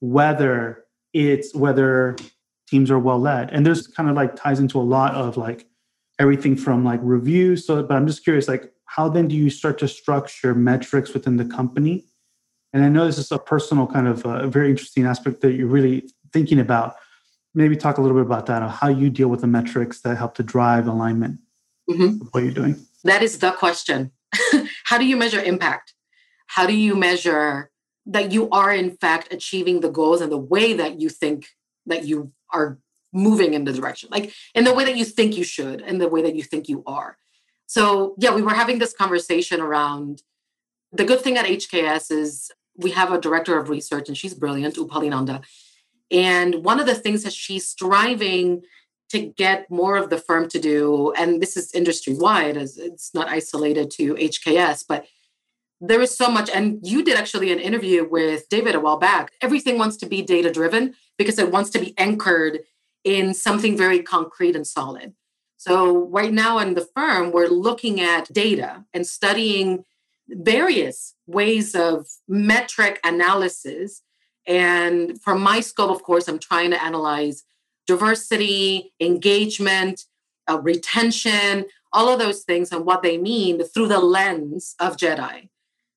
[0.00, 0.84] whether
[1.14, 2.16] it's whether
[2.66, 3.50] teams are well led?
[3.50, 5.66] And there's kind of like ties into a lot of like
[6.18, 7.66] everything from like reviews.
[7.66, 11.36] So, but I'm just curious, like, how then do you start to structure metrics within
[11.36, 12.04] the company
[12.76, 15.66] and I know this is a personal kind of uh, very interesting aspect that you're
[15.66, 16.96] really thinking about.
[17.54, 20.18] Maybe talk a little bit about that, or how you deal with the metrics that
[20.18, 21.40] help to drive alignment
[21.88, 22.18] mm-hmm.
[22.32, 22.76] what you're doing.
[23.04, 24.12] That is the question.
[24.84, 25.94] how do you measure impact?
[26.48, 27.70] How do you measure
[28.04, 31.46] that you are in fact achieving the goals and the way that you think
[31.86, 32.78] that you are
[33.12, 36.08] moving in the direction, like in the way that you think you should, and the
[36.08, 37.16] way that you think you are.
[37.66, 40.22] So yeah, we were having this conversation around
[40.92, 44.76] the good thing at HKS is we have a director of research and she's brilliant,
[44.76, 45.40] Upali Nanda.
[46.10, 48.62] And one of the things that she's striving
[49.10, 53.14] to get more of the firm to do, and this is industry wide, as it's
[53.14, 55.06] not isolated to HKS, but
[55.80, 56.50] there is so much.
[56.50, 59.32] And you did actually an interview with David a while back.
[59.40, 62.60] Everything wants to be data driven because it wants to be anchored
[63.04, 65.14] in something very concrete and solid.
[65.58, 69.84] So, right now in the firm, we're looking at data and studying
[70.28, 74.02] various ways of metric analysis.
[74.46, 77.44] And from my scope, of course, I'm trying to analyze
[77.86, 80.04] diversity, engagement,
[80.48, 85.48] uh, retention, all of those things and what they mean through the lens of Jedi.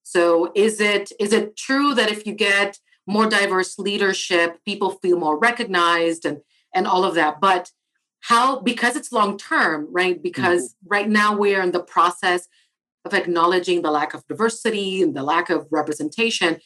[0.10, 5.20] So is it is it true that if you get more diverse leadership, people feel
[5.20, 6.40] more recognized and
[6.74, 7.40] and all of that?
[7.40, 7.72] But
[8.22, 10.22] how because it's long term, right?
[10.22, 10.88] Because mm-hmm.
[10.96, 12.48] right now we're in the process
[13.06, 16.60] of acknowledging the lack of diversity and the lack of representation,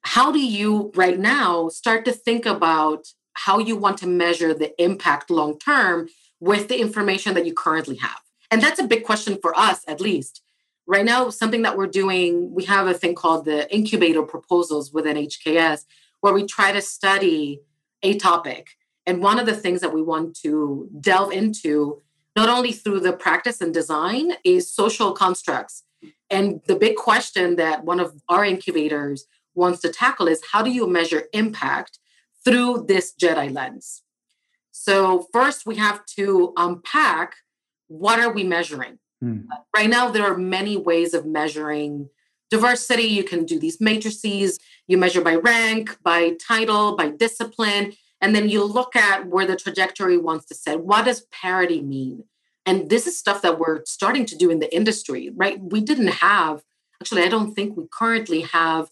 [0.00, 4.72] how do you right now start to think about how you want to measure the
[4.82, 6.08] impact long term
[6.40, 8.20] with the information that you currently have?
[8.50, 10.40] And that's a big question for us, at least.
[10.86, 15.16] Right now, something that we're doing, we have a thing called the incubator proposals within
[15.16, 15.84] HKS,
[16.20, 17.60] where we try to study
[18.02, 18.68] a topic.
[19.04, 22.02] And one of the things that we want to delve into
[22.36, 25.84] not only through the practice and design, is social constructs.
[26.28, 30.70] And the big question that one of our incubators wants to tackle is how do
[30.70, 31.98] you measure impact
[32.44, 34.02] through this Jedi lens?
[34.70, 37.36] So first we have to unpack
[37.88, 38.98] what are we measuring?
[39.22, 39.46] Mm.
[39.74, 42.08] Right now there are many ways of measuring
[42.50, 43.04] diversity.
[43.04, 47.94] You can do these matrices, you measure by rank, by title, by discipline.
[48.20, 50.80] And then you look at where the trajectory wants to set.
[50.80, 52.24] What does parity mean?
[52.64, 55.60] And this is stuff that we're starting to do in the industry, right?
[55.60, 56.62] We didn't have,
[57.00, 58.88] actually, I don't think we currently have,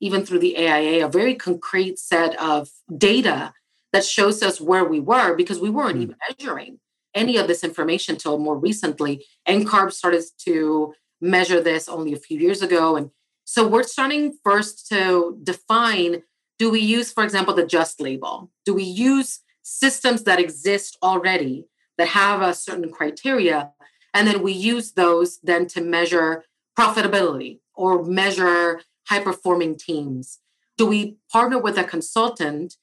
[0.00, 3.52] even through the AIA, a very concrete set of data
[3.92, 6.02] that shows us where we were because we weren't mm.
[6.02, 6.80] even measuring
[7.14, 9.24] any of this information until more recently.
[9.46, 12.96] And NCARB started to measure this only a few years ago.
[12.96, 13.10] And
[13.44, 16.22] so we're starting first to define
[16.58, 18.48] do we use, for example, the just label?
[18.64, 21.66] Do we use systems that exist already
[21.98, 23.72] that have a certain criteria?
[24.14, 26.44] And then we use those then to measure
[26.78, 30.38] profitability or measure high performing teams.
[30.78, 32.76] Do we partner with a consultant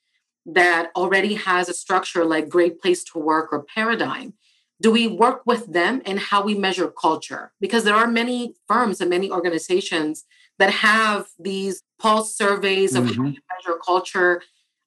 [0.45, 4.33] that already has a structure like Great Place to Work or Paradigm?
[4.81, 7.51] Do we work with them in how we measure culture?
[7.59, 10.23] Because there are many firms and many organizations
[10.57, 13.21] that have these pulse surveys of mm-hmm.
[13.21, 14.41] how you measure culture.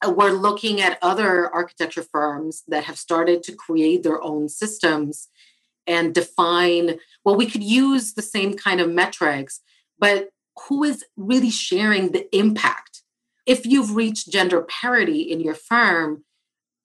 [0.05, 5.29] Uh, we're looking at other architecture firms that have started to create their own systems
[5.87, 9.62] and define well we could use the same kind of metrics
[9.99, 10.31] but
[10.69, 13.02] who is really sharing the impact?
[13.46, 16.24] If you've reached gender parity in your firm,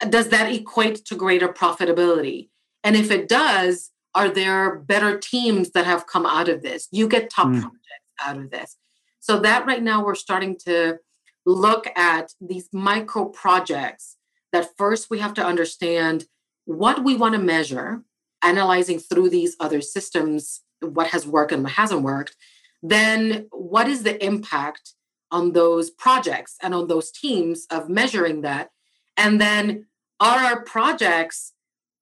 [0.10, 2.50] does that equate to greater profitability?
[2.84, 6.88] And if it does, are there better teams that have come out of this?
[6.92, 7.62] You get top mm.
[7.62, 7.82] projects
[8.26, 8.78] out of this.
[9.20, 11.00] So that right now we're starting to
[11.46, 14.18] look at these micro projects
[14.52, 16.26] that first we have to understand
[16.66, 18.04] what we want to measure,
[18.42, 22.36] analyzing through these other systems what has worked and what hasn't worked.
[22.84, 24.94] Then what is the impact
[25.32, 28.72] on those projects and on those teams of measuring that?
[29.16, 29.88] And then
[30.20, 31.54] are our projects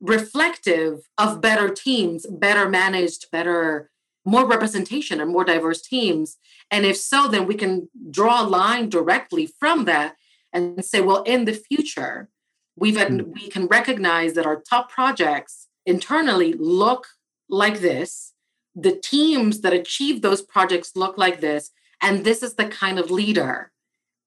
[0.02, 3.90] reflective of better teams, better managed, better,
[4.26, 6.38] more representation and more diverse teams?
[6.72, 10.16] And if so, then we can draw a line directly from that
[10.54, 12.30] and say, well, in the future,
[12.76, 13.34] we've had, mm.
[13.34, 17.08] we can recognize that our top projects internally look
[17.50, 18.34] like this.
[18.76, 21.72] The teams that achieve those projects look like this.
[22.06, 23.72] And this is the kind of leader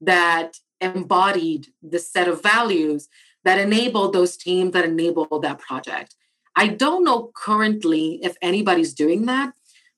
[0.00, 3.08] that embodied the set of values
[3.44, 6.16] that enabled those teams that enabled that project.
[6.56, 9.52] I don't know currently if anybody's doing that,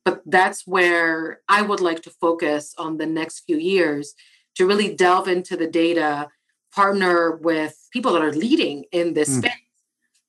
[0.04, 4.14] but that's where I would like to focus on the next few years
[4.56, 6.28] to really delve into the data,
[6.74, 9.38] partner with people that are leading in this mm.
[9.38, 9.52] space,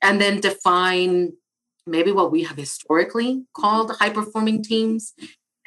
[0.02, 1.34] and then define
[1.86, 5.14] maybe what we have historically called high performing teams,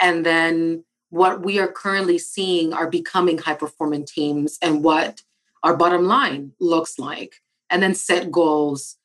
[0.01, 5.23] and then what we are currently seeing are becoming high performing teams and what
[5.63, 7.37] our bottom line looks like,
[7.71, 8.97] and then set goals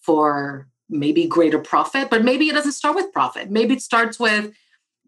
[0.00, 3.50] for maybe greater profit, but maybe it doesn't start with profit.
[3.50, 4.54] Maybe it starts with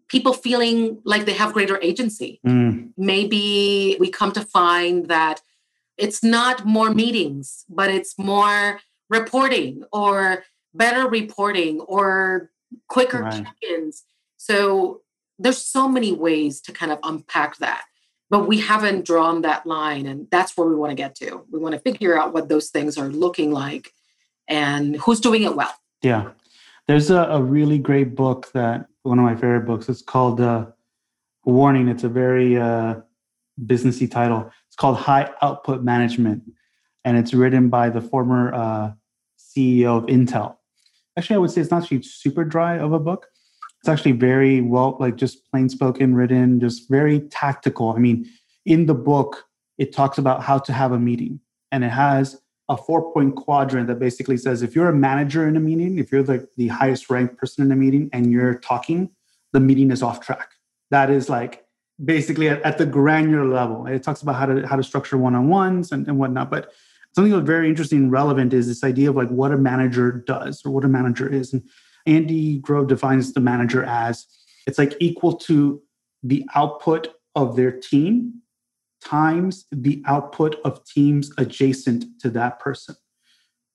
[0.07, 2.39] people feeling like they have greater agency.
[2.45, 2.91] Mm.
[2.95, 5.41] Maybe we come to find that
[5.97, 10.43] it's not more meetings, but it's more reporting or
[10.75, 12.51] better reporting or
[12.87, 13.43] quicker right.
[13.43, 14.03] check-ins.
[14.37, 15.01] So
[15.41, 17.83] there's so many ways to kind of unpack that
[18.31, 21.45] but we haven't drawn that line and that's where we want to get to.
[21.51, 23.91] We want to figure out what those things are looking like
[24.47, 25.75] and who's doing it well.
[26.01, 26.29] Yeah.
[26.87, 30.67] There's a, a really great book that one of my favorite books it's called uh,
[31.43, 31.89] warning.
[31.89, 33.01] It's a very uh,
[33.65, 34.49] businessy title.
[34.67, 36.43] It's called high output management
[37.03, 38.91] and it's written by the former uh,
[39.37, 40.55] ceo of intel.
[41.17, 43.27] Actually i would say it's not super dry of a book
[43.81, 47.89] it's actually very well, like just plain spoken, written, just very tactical.
[47.89, 48.29] I mean,
[48.63, 49.45] in the book,
[49.79, 51.39] it talks about how to have a meeting,
[51.71, 52.39] and it has
[52.69, 56.11] a four point quadrant that basically says if you're a manager in a meeting, if
[56.11, 59.09] you're like the highest ranked person in a meeting and you're talking,
[59.51, 60.51] the meeting is off track.
[60.91, 61.65] That is like
[62.03, 63.87] basically at, at the granular level.
[63.87, 66.51] It talks about how to how to structure one on ones and, and whatnot.
[66.51, 66.71] But
[67.15, 70.61] something that's very interesting and relevant is this idea of like what a manager does
[70.63, 71.51] or what a manager is.
[71.51, 71.63] And
[72.05, 74.25] Andy Grove defines the manager as
[74.67, 75.81] it's like equal to
[76.23, 78.41] the output of their team
[79.03, 82.95] times the output of teams adjacent to that person,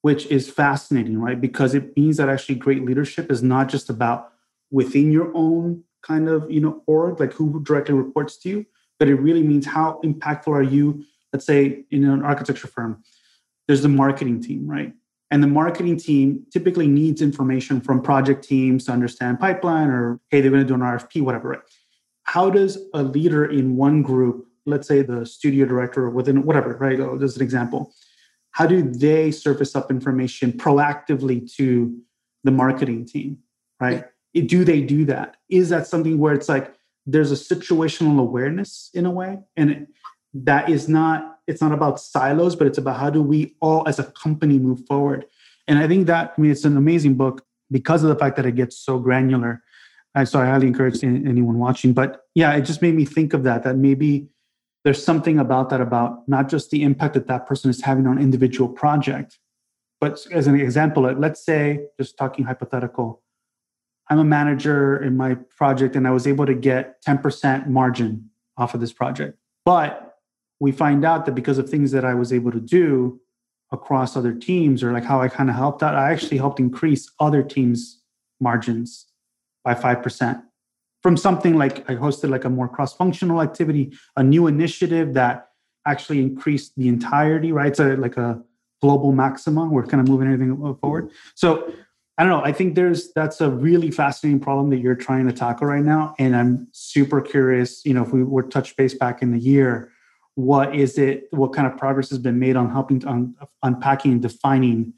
[0.02, 1.40] which is fascinating, right?
[1.40, 4.28] Because it means that actually great leadership is not just about
[4.70, 8.66] within your own kind of, you know, org, like who directly reports to you,
[8.98, 13.02] but it really means how impactful are you, let's say in an architecture firm,
[13.66, 14.92] there's the marketing team, right?
[15.30, 20.40] And the marketing team typically needs information from project teams to understand pipeline or, hey,
[20.40, 21.50] they're going to do an RFP, whatever.
[21.50, 21.60] Right?
[22.22, 26.98] How does a leader in one group, let's say the studio director within whatever, right?
[27.00, 27.92] Oh, as an example,
[28.52, 31.96] how do they surface up information proactively to
[32.44, 33.38] the marketing team,
[33.80, 34.04] right?
[34.32, 35.36] Do they do that?
[35.48, 39.38] Is that something where it's like there's a situational awareness in a way?
[39.56, 39.88] And it,
[40.44, 43.98] that is not it's not about silos but it's about how do we all as
[43.98, 45.24] a company move forward.
[45.68, 48.46] And i think that i mean it's an amazing book because of the fact that
[48.46, 49.62] it gets so granular.
[50.14, 53.42] And so i highly encourage anyone watching but yeah it just made me think of
[53.44, 54.28] that that maybe
[54.84, 58.18] there's something about that about not just the impact that that person is having on
[58.18, 59.38] individual project
[60.00, 63.22] but as an example let's say just talking hypothetical
[64.08, 68.72] i'm a manager in my project and i was able to get 10% margin off
[68.72, 70.05] of this project but
[70.60, 73.20] we find out that because of things that I was able to do
[73.72, 77.10] across other teams or like how I kind of helped out, I actually helped increase
[77.20, 78.00] other teams'
[78.40, 79.06] margins
[79.64, 80.42] by 5%.
[81.02, 85.48] From something like I hosted like a more cross-functional activity, a new initiative that
[85.86, 87.76] actually increased the entirety, right?
[87.76, 88.42] So like a
[88.82, 89.66] global maxima.
[89.66, 91.10] We're kind of moving everything forward.
[91.34, 91.72] So
[92.18, 92.42] I don't know.
[92.42, 96.14] I think there's that's a really fascinating problem that you're trying to tackle right now.
[96.18, 99.92] And I'm super curious, you know, if we were touch base back in the year,
[100.36, 104.12] what is it what kind of progress has been made on helping to un, unpacking
[104.12, 104.92] and defining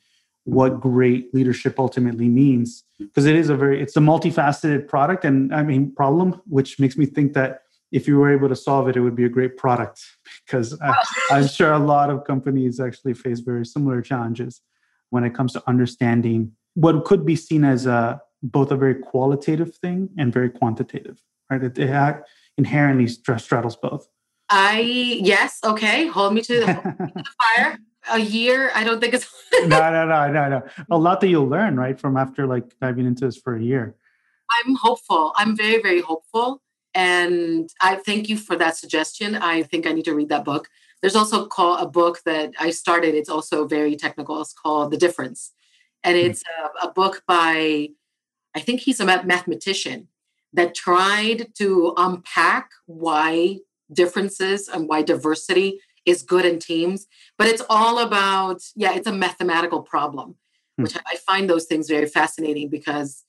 [0.45, 2.85] what great leadership ultimately means.
[2.99, 6.97] Because it is a very it's a multifaceted product and i mean problem which makes
[6.99, 7.63] me think that
[7.93, 10.05] if you were able to solve it it would be a great product.
[10.45, 10.93] Because I,
[11.31, 14.61] i'm sure a lot of companies actually face very similar challenges
[15.11, 19.77] when it comes to understanding what could be seen as a both a very qualitative
[19.77, 21.63] thing and very quantitative right?
[21.63, 22.25] It, it
[22.57, 24.09] inherently straddles both
[24.51, 24.81] i
[25.23, 27.25] yes okay hold me to the, me to the
[27.57, 27.79] fire.
[28.11, 31.49] A year i don't think it's no no no no no a lot that you'll
[31.49, 33.95] learn right from after like diving into this for a year.
[34.65, 35.33] I'm hopeful.
[35.37, 36.63] I'm very very hopeful.
[36.95, 39.35] And i thank you for that suggestion.
[39.35, 40.69] I think i need to read that book.
[41.01, 43.15] There's also called a book that i started.
[43.15, 44.41] It's also very technical.
[44.41, 45.53] It's called the difference.
[46.03, 46.27] And hmm.
[46.27, 47.91] it's a, a book by
[48.55, 50.09] i think he's a mathematician
[50.53, 53.59] that tried to unpack why
[53.93, 59.13] differences and why diversity is good in teams but it's all about yeah it's a
[59.13, 60.37] mathematical problem
[60.77, 60.85] hmm.
[60.85, 63.25] which i find those things very fascinating because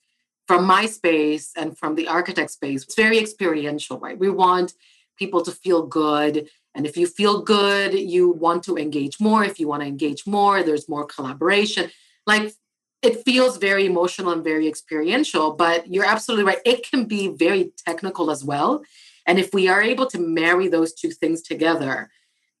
[0.50, 4.18] from my space and from the architect space it's very experiential right?
[4.18, 4.74] We want
[5.16, 9.44] people to feel good and if you feel good you want to engage more.
[9.44, 11.92] If you want to engage more there's more collaboration.
[12.26, 12.52] Like
[13.00, 16.58] it feels very emotional and very experiential but you're absolutely right.
[16.64, 18.82] It can be very technical as well
[19.30, 22.10] and if we are able to marry those two things together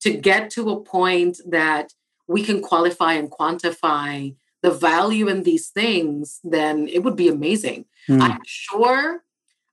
[0.02, 1.92] to get to a point that
[2.28, 7.86] we can qualify and quantify the value in these things, then it would be amazing.
[8.08, 8.20] Mm.
[8.20, 9.24] I'm sure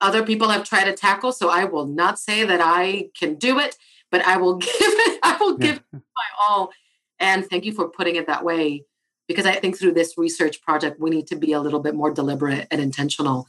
[0.01, 3.59] other people have tried to tackle, so I will not say that I can do
[3.59, 3.77] it,
[4.09, 5.99] but I will give it, I will give yeah.
[5.99, 6.71] my all.
[7.19, 8.85] And thank you for putting it that way.
[9.27, 12.09] Because I think through this research project, we need to be a little bit more
[12.09, 13.45] deliberate and intentional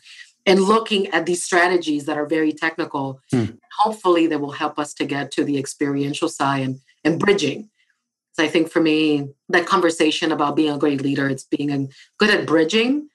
[0.46, 3.20] and looking at these strategies that are very technical.
[3.30, 3.44] Hmm.
[3.80, 7.70] Hopefully, they will help us to get to the experiential side and, and bridging.
[8.32, 12.30] So I think for me, that conversation about being a great leader, it's being good
[12.30, 13.08] at bridging.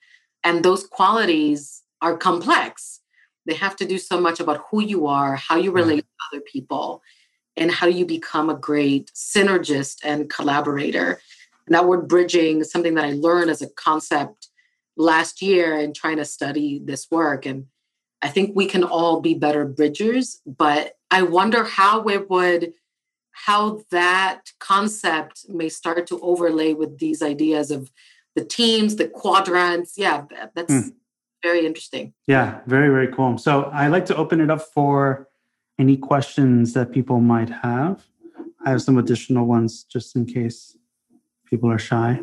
[0.43, 2.99] And those qualities are complex.
[3.45, 6.41] They have to do so much about who you are, how you relate to other
[6.41, 7.01] people,
[7.55, 11.21] and how you become a great synergist and collaborator.
[11.67, 14.49] And that word bridging is something that I learned as a concept
[14.95, 17.45] last year in trying to study this work.
[17.45, 17.65] And
[18.21, 22.73] I think we can all be better bridgers, but I wonder how it would,
[23.31, 27.91] how that concept may start to overlay with these ideas of
[28.35, 29.97] the teams, the quadrants.
[29.97, 30.25] Yeah,
[30.55, 30.91] that's mm.
[31.43, 32.13] very interesting.
[32.27, 33.37] Yeah, very, very cool.
[33.37, 35.27] So I like to open it up for
[35.79, 38.05] any questions that people might have.
[38.65, 40.77] I have some additional ones just in case
[41.45, 42.21] people are shy.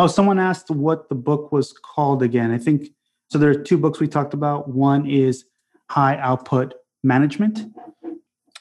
[0.00, 2.50] Oh, someone asked what the book was called again.
[2.52, 2.88] I think
[3.30, 3.36] so.
[3.36, 4.66] There are two books we talked about.
[4.66, 5.44] One is
[5.90, 6.72] High Output
[7.04, 7.70] Management.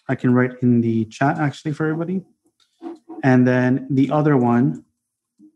[0.10, 2.24] I can write in the chat actually for everybody.
[3.24, 4.84] And then the other one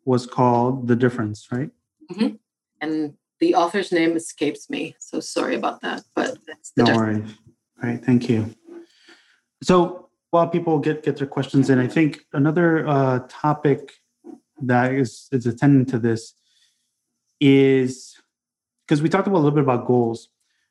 [0.06, 1.70] was called The Difference, right?
[2.10, 2.36] Mm-hmm.
[2.80, 4.96] And the author's name escapes me.
[5.00, 6.04] So sorry about that.
[6.16, 7.30] But that's the no worries.
[7.84, 8.02] All right.
[8.02, 8.56] Thank you.
[9.62, 13.92] So while people get, get their questions in, I think another uh, topic
[14.68, 16.34] that is is attendant to this
[17.40, 18.16] is
[18.88, 20.30] because we talked about a little bit about goals.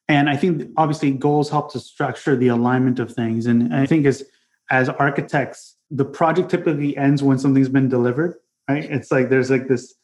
[0.09, 3.47] And i think obviously goals help to structure the alignment of things.
[3.47, 4.25] And i think as
[4.71, 8.37] as architects the project typically ends when something's been delivered
[8.69, 8.85] right?
[8.85, 9.95] It's like there's like this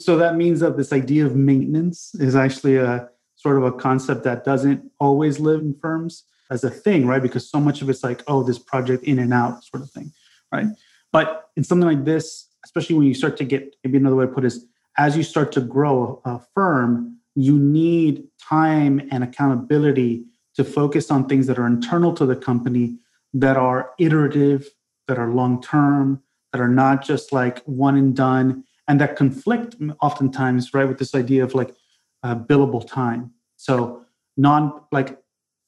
[0.00, 4.24] so that means that this idea of maintenance is actually a sort of a concept
[4.24, 7.22] that doesn't always live in firms as a thing right?
[7.22, 10.12] Because so much of it's like oh this project in and out sort of thing
[10.52, 10.66] right?
[11.12, 14.32] But in something like this especially when you start to get maybe another way to
[14.32, 20.24] put it is as you start to grow a firm, you need time and accountability
[20.54, 22.96] to focus on things that are internal to the company
[23.32, 24.68] that are iterative,
[25.08, 29.74] that are long term, that are not just like one and done, and that conflict
[30.00, 31.74] oftentimes, right, with this idea of like
[32.22, 33.32] uh, billable time.
[33.56, 34.04] So,
[34.36, 35.18] non like,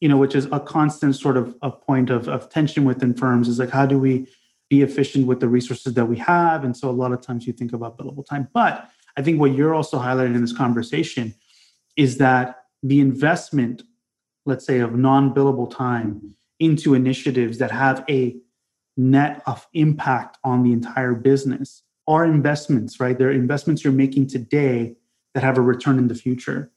[0.01, 3.49] you know, which is a constant sort of a point of, of tension within firms
[3.49, 4.29] is like, how do we
[4.69, 6.65] be efficient with the resources that we have.
[6.65, 8.49] And so a lot of times you think about billable time.
[8.53, 11.35] But I think what you're also highlighting in this conversation
[11.97, 13.83] is that the investment,
[14.45, 18.37] let's say, of non billable time into initiatives that have a
[18.97, 23.19] net of impact on the entire business are investments, right?
[23.19, 24.97] They're investments you're making today
[25.35, 26.71] that have a return in the future.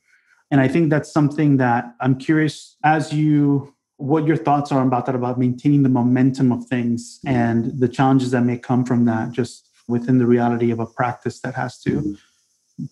[0.51, 5.05] And I think that's something that I'm curious as you what your thoughts are about
[5.05, 7.35] that about maintaining the momentum of things mm-hmm.
[7.35, 11.41] and the challenges that may come from that just within the reality of a practice
[11.41, 12.17] that has to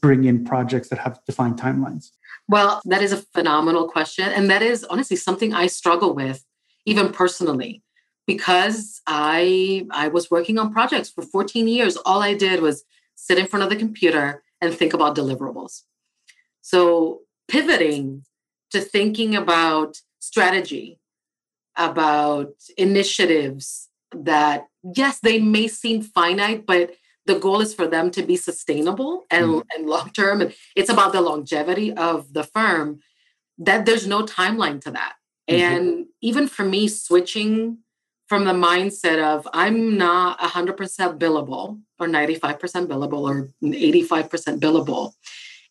[0.02, 2.12] bring in projects that have defined timelines?
[2.50, 6.44] Well that is a phenomenal question and that is honestly something i struggle with
[6.86, 7.84] even personally
[8.26, 11.96] because i i was working on projects for 14 years.
[11.98, 12.84] All i did was
[13.16, 15.84] sit in front of the computer and think about deliverables.
[16.62, 18.24] So pivoting
[18.72, 20.97] to thinking about strategy,
[21.78, 28.24] about initiatives that, yes, they may seem finite, but the goal is for them to
[28.24, 29.62] be sustainable and, mm.
[29.76, 30.42] and long term.
[30.42, 33.00] And it's about the longevity of the firm,
[33.58, 35.14] that there's no timeline to that.
[35.50, 35.62] Mm-hmm.
[35.62, 37.80] And even for me, switching
[38.28, 40.76] from the mindset of I'm not 100%
[41.18, 45.14] billable or 95% billable or 85% billable,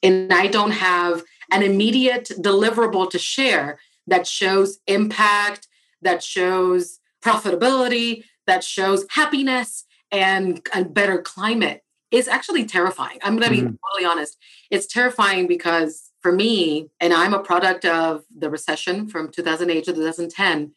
[0.03, 5.69] and I don't have an immediate deliverable to share that shows impact,
[6.03, 13.19] that shows profitability, that shows happiness and a better climate is actually terrifying.
[13.23, 13.75] I'm going to be mm-hmm.
[13.93, 14.39] totally honest.
[14.71, 19.93] It's terrifying because for me, and I'm a product of the recession from 2008 to
[19.93, 20.73] 2010,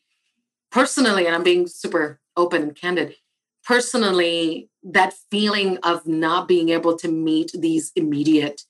[0.71, 3.15] personally, and I'm being super open and candid,
[3.63, 8.63] personally, that feeling of not being able to meet these immediate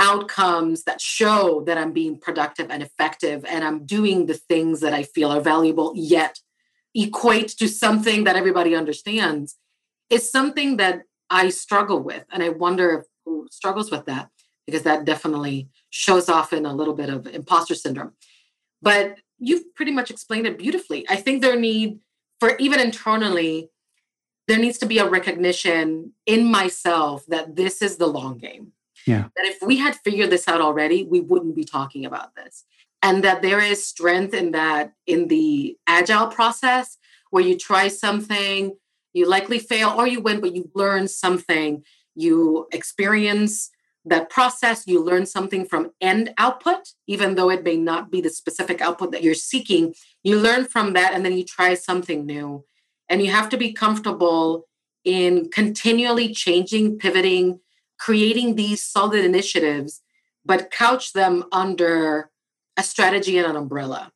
[0.00, 4.94] outcomes that show that I'm being productive and effective and I'm doing the things that
[4.94, 6.40] I feel are valuable, yet
[6.94, 9.56] equate to something that everybody understands
[10.08, 12.24] is something that I struggle with.
[12.32, 14.30] And I wonder if who struggles with that
[14.66, 18.12] because that definitely shows off in a little bit of imposter syndrome.
[18.80, 21.06] But you've pretty much explained it beautifully.
[21.08, 22.00] I think there need
[22.40, 23.70] for even internally,
[24.48, 28.72] there needs to be a recognition in myself that this is the long game.
[29.06, 29.28] Yeah.
[29.36, 32.64] That if we had figured this out already, we wouldn't be talking about this.
[33.02, 36.98] And that there is strength in that in the agile process
[37.30, 38.76] where you try something,
[39.12, 41.82] you likely fail or you win, but you learn something,
[42.14, 43.70] you experience
[44.04, 48.30] that process, you learn something from end output, even though it may not be the
[48.30, 49.94] specific output that you're seeking.
[50.22, 52.64] You learn from that and then you try something new.
[53.08, 54.66] And you have to be comfortable
[55.04, 57.60] in continually changing, pivoting,
[58.00, 60.00] creating these solid initiatives,
[60.44, 62.30] but couch them under
[62.76, 64.10] a strategy and an umbrella.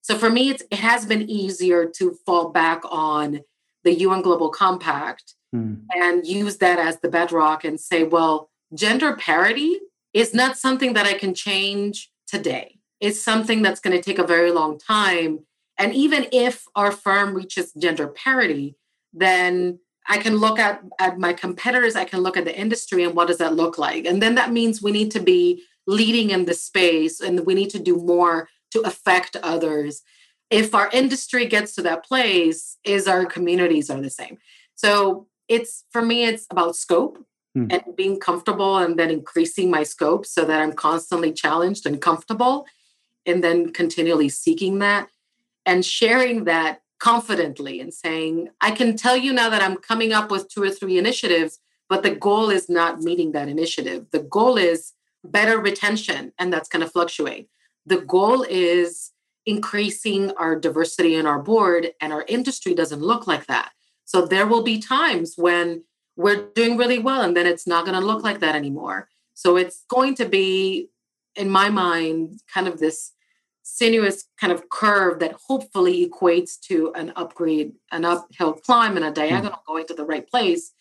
[0.00, 3.40] So for me, it has been easier to fall back on
[3.82, 5.80] the UN Global Compact mm.
[5.90, 9.80] and use that as the bedrock and say, well, gender parity
[10.14, 12.78] is not something that I can change today.
[13.00, 15.40] It's something that's going to take a very long time.
[15.76, 18.76] And even if our firm reaches gender parity,
[19.12, 23.14] then I can look at, at my competitors, I can look at the industry and
[23.14, 24.06] what does that look like?
[24.06, 27.70] And then that means we need to be leading in the space and we need
[27.70, 30.02] to do more to affect others.
[30.50, 34.38] If our industry gets to that place, is our communities are the same.
[34.74, 37.24] So it's for me, it's about scope
[37.56, 37.72] mm.
[37.72, 42.66] and being comfortable and then increasing my scope so that I'm constantly challenged and comfortable
[43.24, 45.08] and then continually seeking that
[45.64, 50.30] and sharing that confidently and saying, I can tell you now that I'm coming up
[50.30, 54.06] with two or three initiatives, but the goal is not meeting that initiative.
[54.10, 54.92] The goal is
[55.24, 57.48] better retention, and that's going to fluctuate.
[57.84, 59.12] The goal is
[59.44, 63.72] increasing our diversity in our board, and our industry doesn't look like that.
[64.04, 65.84] So there will be times when
[66.16, 69.56] we're doing really well and then it's not going to look like that anymore so
[69.56, 70.88] it's going to be
[71.36, 73.12] in my mind kind of this
[73.66, 79.08] sinuous kind of curve that hopefully equates to an upgrade an uphill climb and a
[79.08, 79.14] hmm.
[79.14, 80.72] diagonal going to the right place.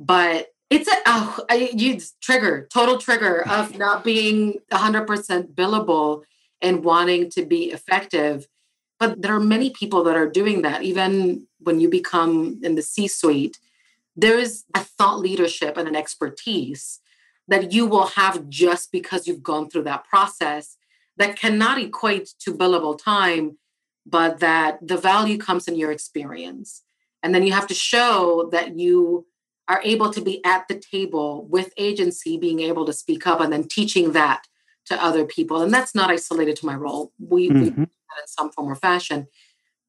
[0.00, 6.22] But it's a oh, I, you trigger total trigger of not being 100% billable
[6.60, 8.48] and wanting to be effective.
[8.98, 10.82] But there are many people that are doing that.
[10.82, 13.58] Even when you become in the c suite
[14.18, 16.98] there is a thought leadership and an expertise
[17.46, 20.76] that you will have just because you've gone through that process
[21.18, 23.58] that cannot equate to billable time,
[24.06, 26.82] but that the value comes in your experience.
[27.22, 29.26] And then you have to show that you
[29.66, 33.52] are able to be at the table with agency, being able to speak up and
[33.52, 34.44] then teaching that
[34.86, 35.60] to other people.
[35.60, 37.12] And that's not isolated to my role.
[37.18, 37.60] We, mm-hmm.
[37.60, 39.26] we do that in some form or fashion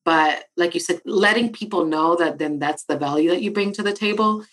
[0.09, 3.71] but like you said letting people know that then that's the value that you bring
[3.71, 4.43] to the table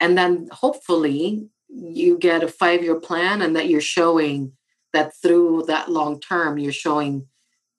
[0.00, 4.52] and then hopefully you get a five year plan and that you're showing
[4.92, 7.26] that through that long term you're showing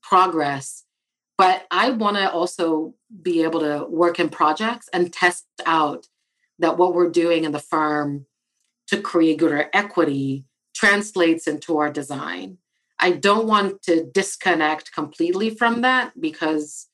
[0.01, 0.84] progress
[1.38, 6.07] but i want to also be able to work in projects and test out
[6.60, 8.26] that what we're doing in the firm
[8.88, 12.57] to create greater equity translates into our design
[12.99, 16.89] i don't want to disconnect completely from that because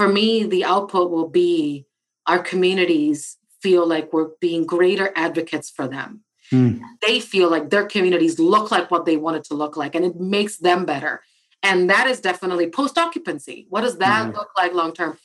[0.00, 1.84] for me, the output will be
[2.26, 6.22] our communities feel like we're being greater advocates for them.
[6.52, 6.80] Mm.
[7.06, 10.04] They feel like their communities look like what they want it to look like, and
[10.04, 11.22] it makes them better.
[11.62, 13.66] And that is definitely post occupancy.
[13.68, 14.34] What does that mm.
[14.34, 15.18] look like long term?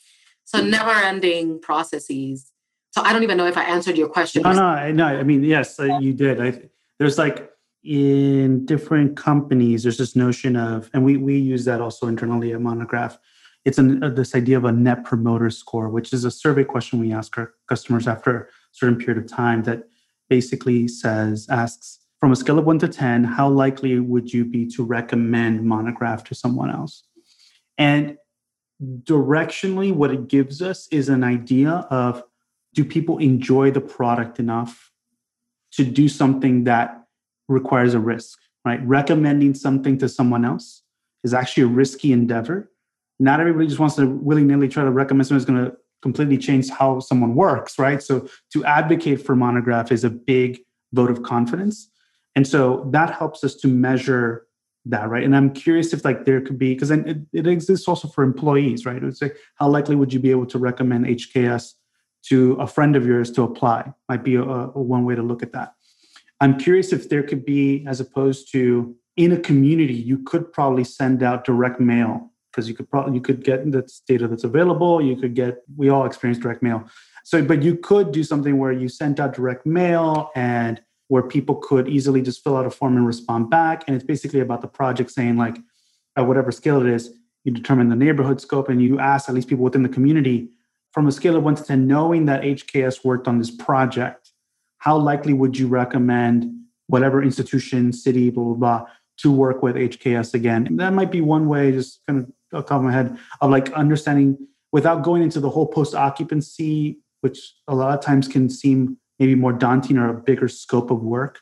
[0.44, 2.52] So, never ending processes
[2.92, 4.42] So I don't even know if I answered your question.
[4.42, 5.06] No, no, no.
[5.06, 6.40] I mean, yes, uh, you did.
[6.40, 6.62] I,
[6.98, 7.50] there's like
[7.82, 12.60] in different companies, there's this notion of, and we we use that also internally at
[12.60, 13.18] Monograph.
[13.64, 17.00] It's an, uh, this idea of a net promoter score, which is a survey question
[17.00, 19.88] we ask our customers after a certain period of time that
[20.28, 24.66] basically says asks from a scale of one to ten, how likely would you be
[24.68, 27.04] to recommend Monograph to someone else?
[27.78, 28.16] And
[29.02, 32.22] directionally, what it gives us is an idea of
[32.74, 34.90] do people enjoy the product enough
[35.72, 37.02] to do something that
[37.48, 38.80] requires a risk, right?
[38.86, 40.82] Recommending something to someone else
[41.22, 42.70] is actually a risky endeavor.
[43.18, 45.76] Not everybody just wants to willy nilly try to recommend someone that's going to
[46.06, 48.00] completely change how someone works, right?
[48.00, 48.14] So
[48.52, 50.60] to advocate for monograph is a big
[50.92, 51.90] vote of confidence.
[52.36, 54.46] And so that helps us to measure
[54.84, 55.24] that, right?
[55.24, 58.86] And I'm curious if like there could be, because it, it exists also for employees,
[58.86, 58.98] right?
[59.02, 61.72] It would say, how likely would you be able to recommend HKS
[62.28, 63.92] to a friend of yours to apply?
[64.08, 65.72] Might be a, a one way to look at that.
[66.40, 70.84] I'm curious if there could be, as opposed to in a community, you could probably
[70.84, 75.02] send out direct mail because you could probably you could get that's data that's available.
[75.02, 76.88] You could get we all experience direct mail.
[77.22, 81.56] So, but you could do something where you sent out direct mail and where people
[81.56, 83.84] could easily just fill out a form and respond back.
[83.86, 85.58] And it's basically about the project saying like
[86.16, 87.10] at whatever scale it is,
[87.44, 90.48] you determine the neighborhood scope and you ask at least people within the community
[90.92, 94.32] from a scale of one to 10, knowing that HKS worked on this project
[94.78, 96.52] how likely would you recommend
[96.86, 98.86] whatever institution, city, blah, blah, blah,
[99.18, 100.66] to work with HKS again?
[100.66, 103.50] And that might be one way, just kind of off top of my head, of
[103.50, 104.36] like understanding
[104.72, 109.34] without going into the whole post occupancy, which a lot of times can seem maybe
[109.34, 111.40] more daunting or a bigger scope of work.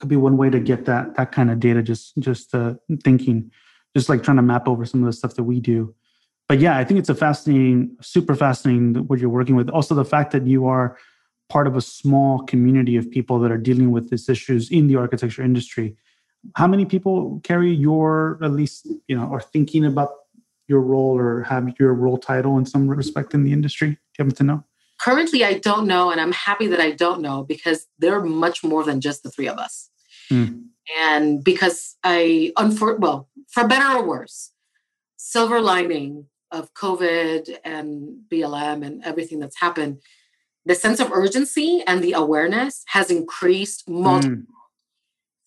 [0.00, 1.82] Could be one way to get that that kind of data.
[1.82, 3.50] Just just uh, thinking,
[3.96, 5.94] just like trying to map over some of the stuff that we do.
[6.48, 9.70] But yeah, I think it's a fascinating, super fascinating what you're working with.
[9.70, 10.98] Also, the fact that you are
[11.48, 14.96] part of a small community of people that are dealing with these issues in the
[14.96, 15.96] architecture industry.
[16.56, 20.10] How many people carry your, at least, you know, are thinking about
[20.66, 23.90] your role or have your role title in some respect in the industry?
[23.90, 24.64] Do you happen to know?
[25.00, 28.62] Currently, I don't know, and I'm happy that I don't know because there are much
[28.64, 29.90] more than just the three of us.
[30.30, 30.66] Mm.
[30.98, 34.52] And because I, unfor- well, for better or worse,
[35.16, 39.98] silver lining of COVID and BLM and everything that's happened
[40.66, 44.36] the sense of urgency and the awareness has increased multiple.
[44.36, 44.46] Mm.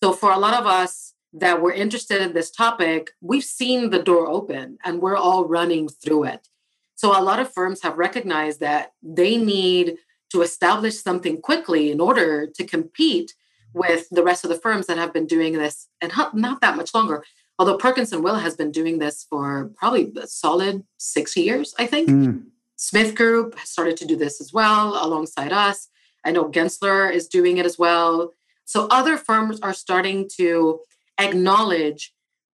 [0.02, 4.02] So for a lot of us that were interested in this topic, we've seen the
[4.02, 6.48] door open and we're all running through it.
[6.94, 9.98] So a lot of firms have recognized that they need
[10.30, 13.34] to establish something quickly in order to compete
[13.74, 16.94] with the rest of the firms that have been doing this and not that much
[16.94, 17.24] longer.
[17.58, 21.86] Although Perkins and Will has been doing this for probably a solid six years, I
[21.86, 22.08] think.
[22.08, 22.44] Mm.
[22.76, 25.88] Smith Group has started to do this as well alongside us.
[26.24, 28.34] I know Gensler is doing it as well.
[28.64, 30.80] So other firms are starting to
[31.18, 32.12] acknowledge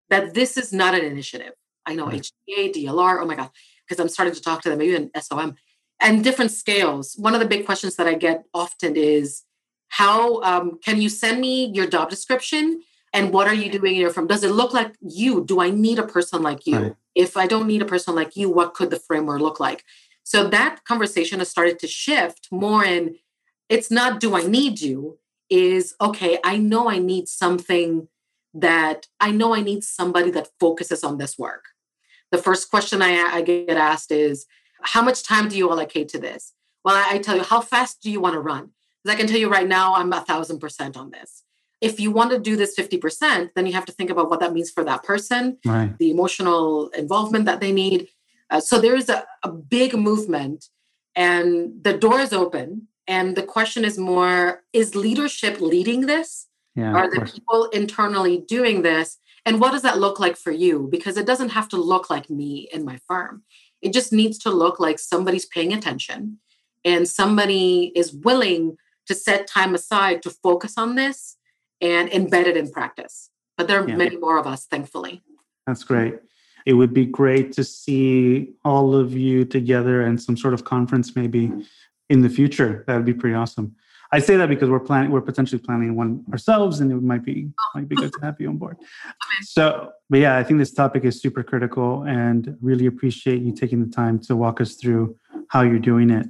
[0.09, 1.53] that this is not an initiative.
[1.85, 2.29] I know right.
[2.49, 3.49] HDA, DLR, oh my God,
[3.87, 5.55] because I'm starting to talk to them, even SOM,
[5.99, 7.15] and different scales.
[7.17, 9.43] One of the big questions that I get often is
[9.89, 12.81] how um, can you send me your job description?
[13.13, 14.27] And what are you doing in your firm?
[14.27, 15.43] Does it look like you?
[15.43, 16.77] Do I need a person like you?
[16.77, 16.95] Right.
[17.13, 19.83] If I don't need a person like you, what could the framework look like?
[20.23, 23.17] So that conversation has started to shift more in
[23.67, 25.17] it's not do I need you,
[25.49, 28.07] is okay, I know I need something
[28.53, 31.65] that I know I need somebody that focuses on this work.
[32.31, 34.45] The first question I, I get asked is,
[34.81, 36.53] how much time do you allocate to this?
[36.83, 38.71] Well, I, I tell you, how fast do you want to run?
[39.03, 41.43] Because I can tell you right now, I'm a thousand percent on this.
[41.81, 44.53] If you want to do this 50%, then you have to think about what that
[44.53, 45.97] means for that person, right.
[45.97, 48.07] the emotional involvement that they need.
[48.51, 50.69] Uh, so there is a, a big movement,
[51.15, 52.87] and the door is open.
[53.07, 56.47] And the question is more is leadership leading this?
[56.75, 59.17] Yeah, Are the people internally doing this?
[59.45, 60.87] And what does that look like for you?
[60.91, 63.43] Because it doesn't have to look like me in my firm.
[63.81, 66.37] It just needs to look like somebody's paying attention
[66.85, 71.37] and somebody is willing to set time aside to focus on this
[71.81, 73.31] and embed it in practice.
[73.57, 73.95] But there are yeah.
[73.95, 75.23] many more of us, thankfully.
[75.65, 76.19] That's great
[76.65, 81.15] it would be great to see all of you together and some sort of conference
[81.15, 81.61] maybe mm-hmm.
[82.09, 82.83] in the future.
[82.87, 83.75] That would be pretty awesome.
[84.13, 87.49] I say that because we're planning, we're potentially planning one ourselves, and it might be
[87.49, 87.79] oh.
[87.79, 88.77] might be good to have you on board.
[89.43, 93.83] So, but yeah, I think this topic is super critical, and really appreciate you taking
[93.83, 95.15] the time to walk us through
[95.47, 96.27] how you're doing it.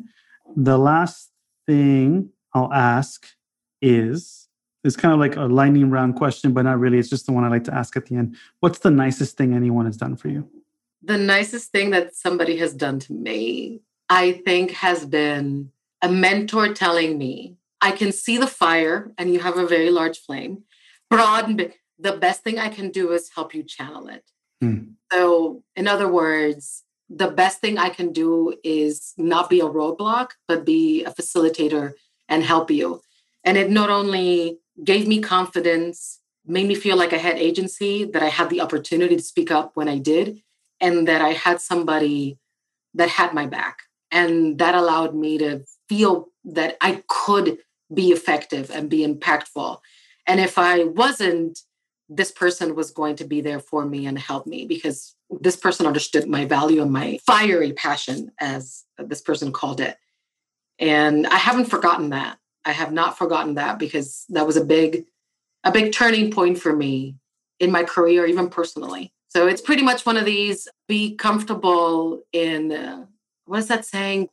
[0.55, 1.31] The last
[1.67, 3.27] thing I'll ask
[3.81, 4.47] is
[4.83, 6.99] it's kind of like a lightning round question, but not really.
[6.99, 8.35] It's just the one I like to ask at the end.
[8.59, 10.49] What's the nicest thing anyone has done for you?
[11.03, 15.71] The nicest thing that somebody has done to me, I think, has been
[16.01, 20.19] a mentor telling me, I can see the fire and you have a very large
[20.19, 20.63] flame.
[21.09, 21.73] Broad, and big.
[21.99, 24.23] the best thing I can do is help you channel it.
[24.63, 24.93] Mm.
[25.11, 30.29] So, in other words, the best thing I can do is not be a roadblock,
[30.47, 31.93] but be a facilitator
[32.29, 33.01] and help you.
[33.43, 38.23] And it not only gave me confidence, made me feel like I had agency, that
[38.23, 40.41] I had the opportunity to speak up when I did,
[40.79, 42.37] and that I had somebody
[42.93, 43.79] that had my back.
[44.11, 47.57] And that allowed me to feel that I could
[47.93, 49.79] be effective and be impactful.
[50.27, 51.59] And if I wasn't,
[52.09, 55.85] this person was going to be there for me and help me because this person
[55.85, 59.97] understood my value and my fiery passion, as this person called it.
[60.77, 62.37] And I haven't forgotten that.
[62.65, 65.05] I have not forgotten that because that was a big,
[65.63, 67.15] a big turning point for me
[67.59, 69.13] in my career, even personally.
[69.29, 73.05] So it's pretty much one of these be comfortable in, uh,
[73.45, 74.27] what is that saying?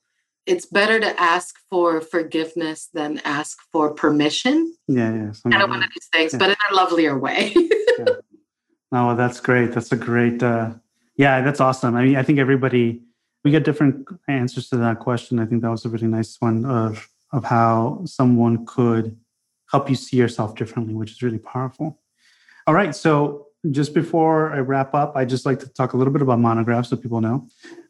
[0.48, 4.74] It's better to ask for forgiveness than ask for permission.
[4.88, 5.32] Yeah, yeah.
[5.50, 6.38] Kind of one of these things, yeah.
[6.38, 7.52] but in a lovelier way.
[7.54, 8.04] yeah.
[8.90, 9.72] Oh, that's great.
[9.72, 10.70] That's a great, uh,
[11.16, 11.94] yeah, that's awesome.
[11.94, 13.02] I mean, I think everybody,
[13.44, 15.38] we get different answers to that question.
[15.38, 19.14] I think that was a really nice one of of how someone could
[19.70, 22.00] help you see yourself differently, which is really powerful.
[22.66, 22.94] All right.
[22.94, 26.40] So just before I wrap up, I just like to talk a little bit about
[26.40, 27.46] Monograph so people know.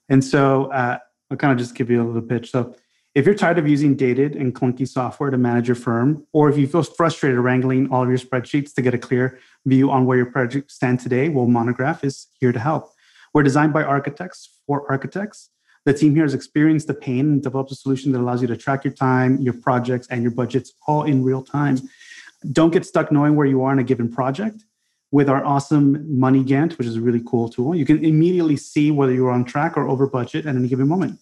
[0.08, 0.98] And so uh,
[1.30, 2.50] I'll kind of just give you a little pitch.
[2.50, 2.74] So
[3.14, 6.56] if you're tired of using dated and clunky software to manage your firm, or if
[6.56, 10.16] you feel frustrated wrangling all of your spreadsheets to get a clear view on where
[10.16, 12.90] your project stand today, well, Monograph is here to help.
[13.34, 15.50] We're designed by architects for architects
[15.88, 18.58] the team here has experienced the pain and developed a solution that allows you to
[18.58, 21.78] track your time, your projects, and your budgets all in real time.
[22.52, 24.64] Don't get stuck knowing where you are in a given project.
[25.10, 28.90] With our awesome Money Gantt, which is a really cool tool, you can immediately see
[28.90, 31.18] whether you're on track or over budget at any given moment.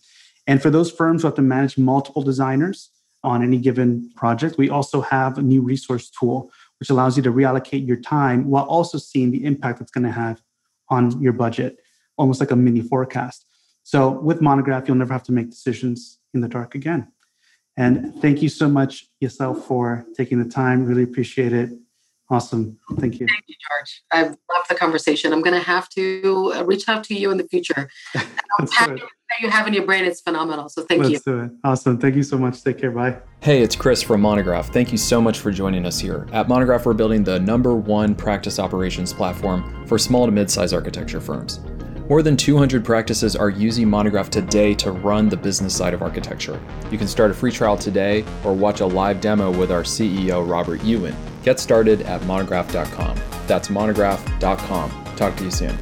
[0.46, 2.90] And for those firms who have to manage multiple designers
[3.22, 7.32] on any given project, we also have a new resource tool, which allows you to
[7.32, 10.42] reallocate your time while also seeing the impact it's going to have
[10.88, 11.78] on your budget,
[12.16, 13.46] almost like a mini forecast.
[13.82, 17.12] So with Monograph, you'll never have to make decisions in the dark again.
[17.76, 20.86] And thank you so much, Yiselle, for taking the time.
[20.86, 21.70] Really appreciate it.
[22.28, 22.76] Awesome.
[22.98, 23.26] Thank you.
[23.26, 24.02] Thank you, George.
[24.12, 25.32] I love the conversation.
[25.32, 27.88] I'm going to have to uh, reach out to you in the future.
[29.28, 30.68] that you have in your brain It's phenomenal.
[30.68, 31.32] So thank Let's you.
[31.32, 31.50] Do it.
[31.62, 31.98] Awesome.
[31.98, 32.62] Thank you so much.
[32.62, 32.90] Take care.
[32.90, 33.18] Bye.
[33.40, 34.72] Hey, it's Chris from Monograph.
[34.72, 36.26] Thank you so much for joining us here.
[36.32, 40.72] At Monograph, we're building the number one practice operations platform for small to mid size
[40.72, 41.60] architecture firms.
[42.08, 46.60] More than 200 practices are using Monograph today to run the business side of architecture.
[46.90, 50.48] You can start a free trial today or watch a live demo with our CEO,
[50.48, 51.16] Robert Yuen.
[51.46, 53.16] Get started at monograph.com.
[53.46, 55.14] That's monograph.com.
[55.14, 55.78] Talk to you soon.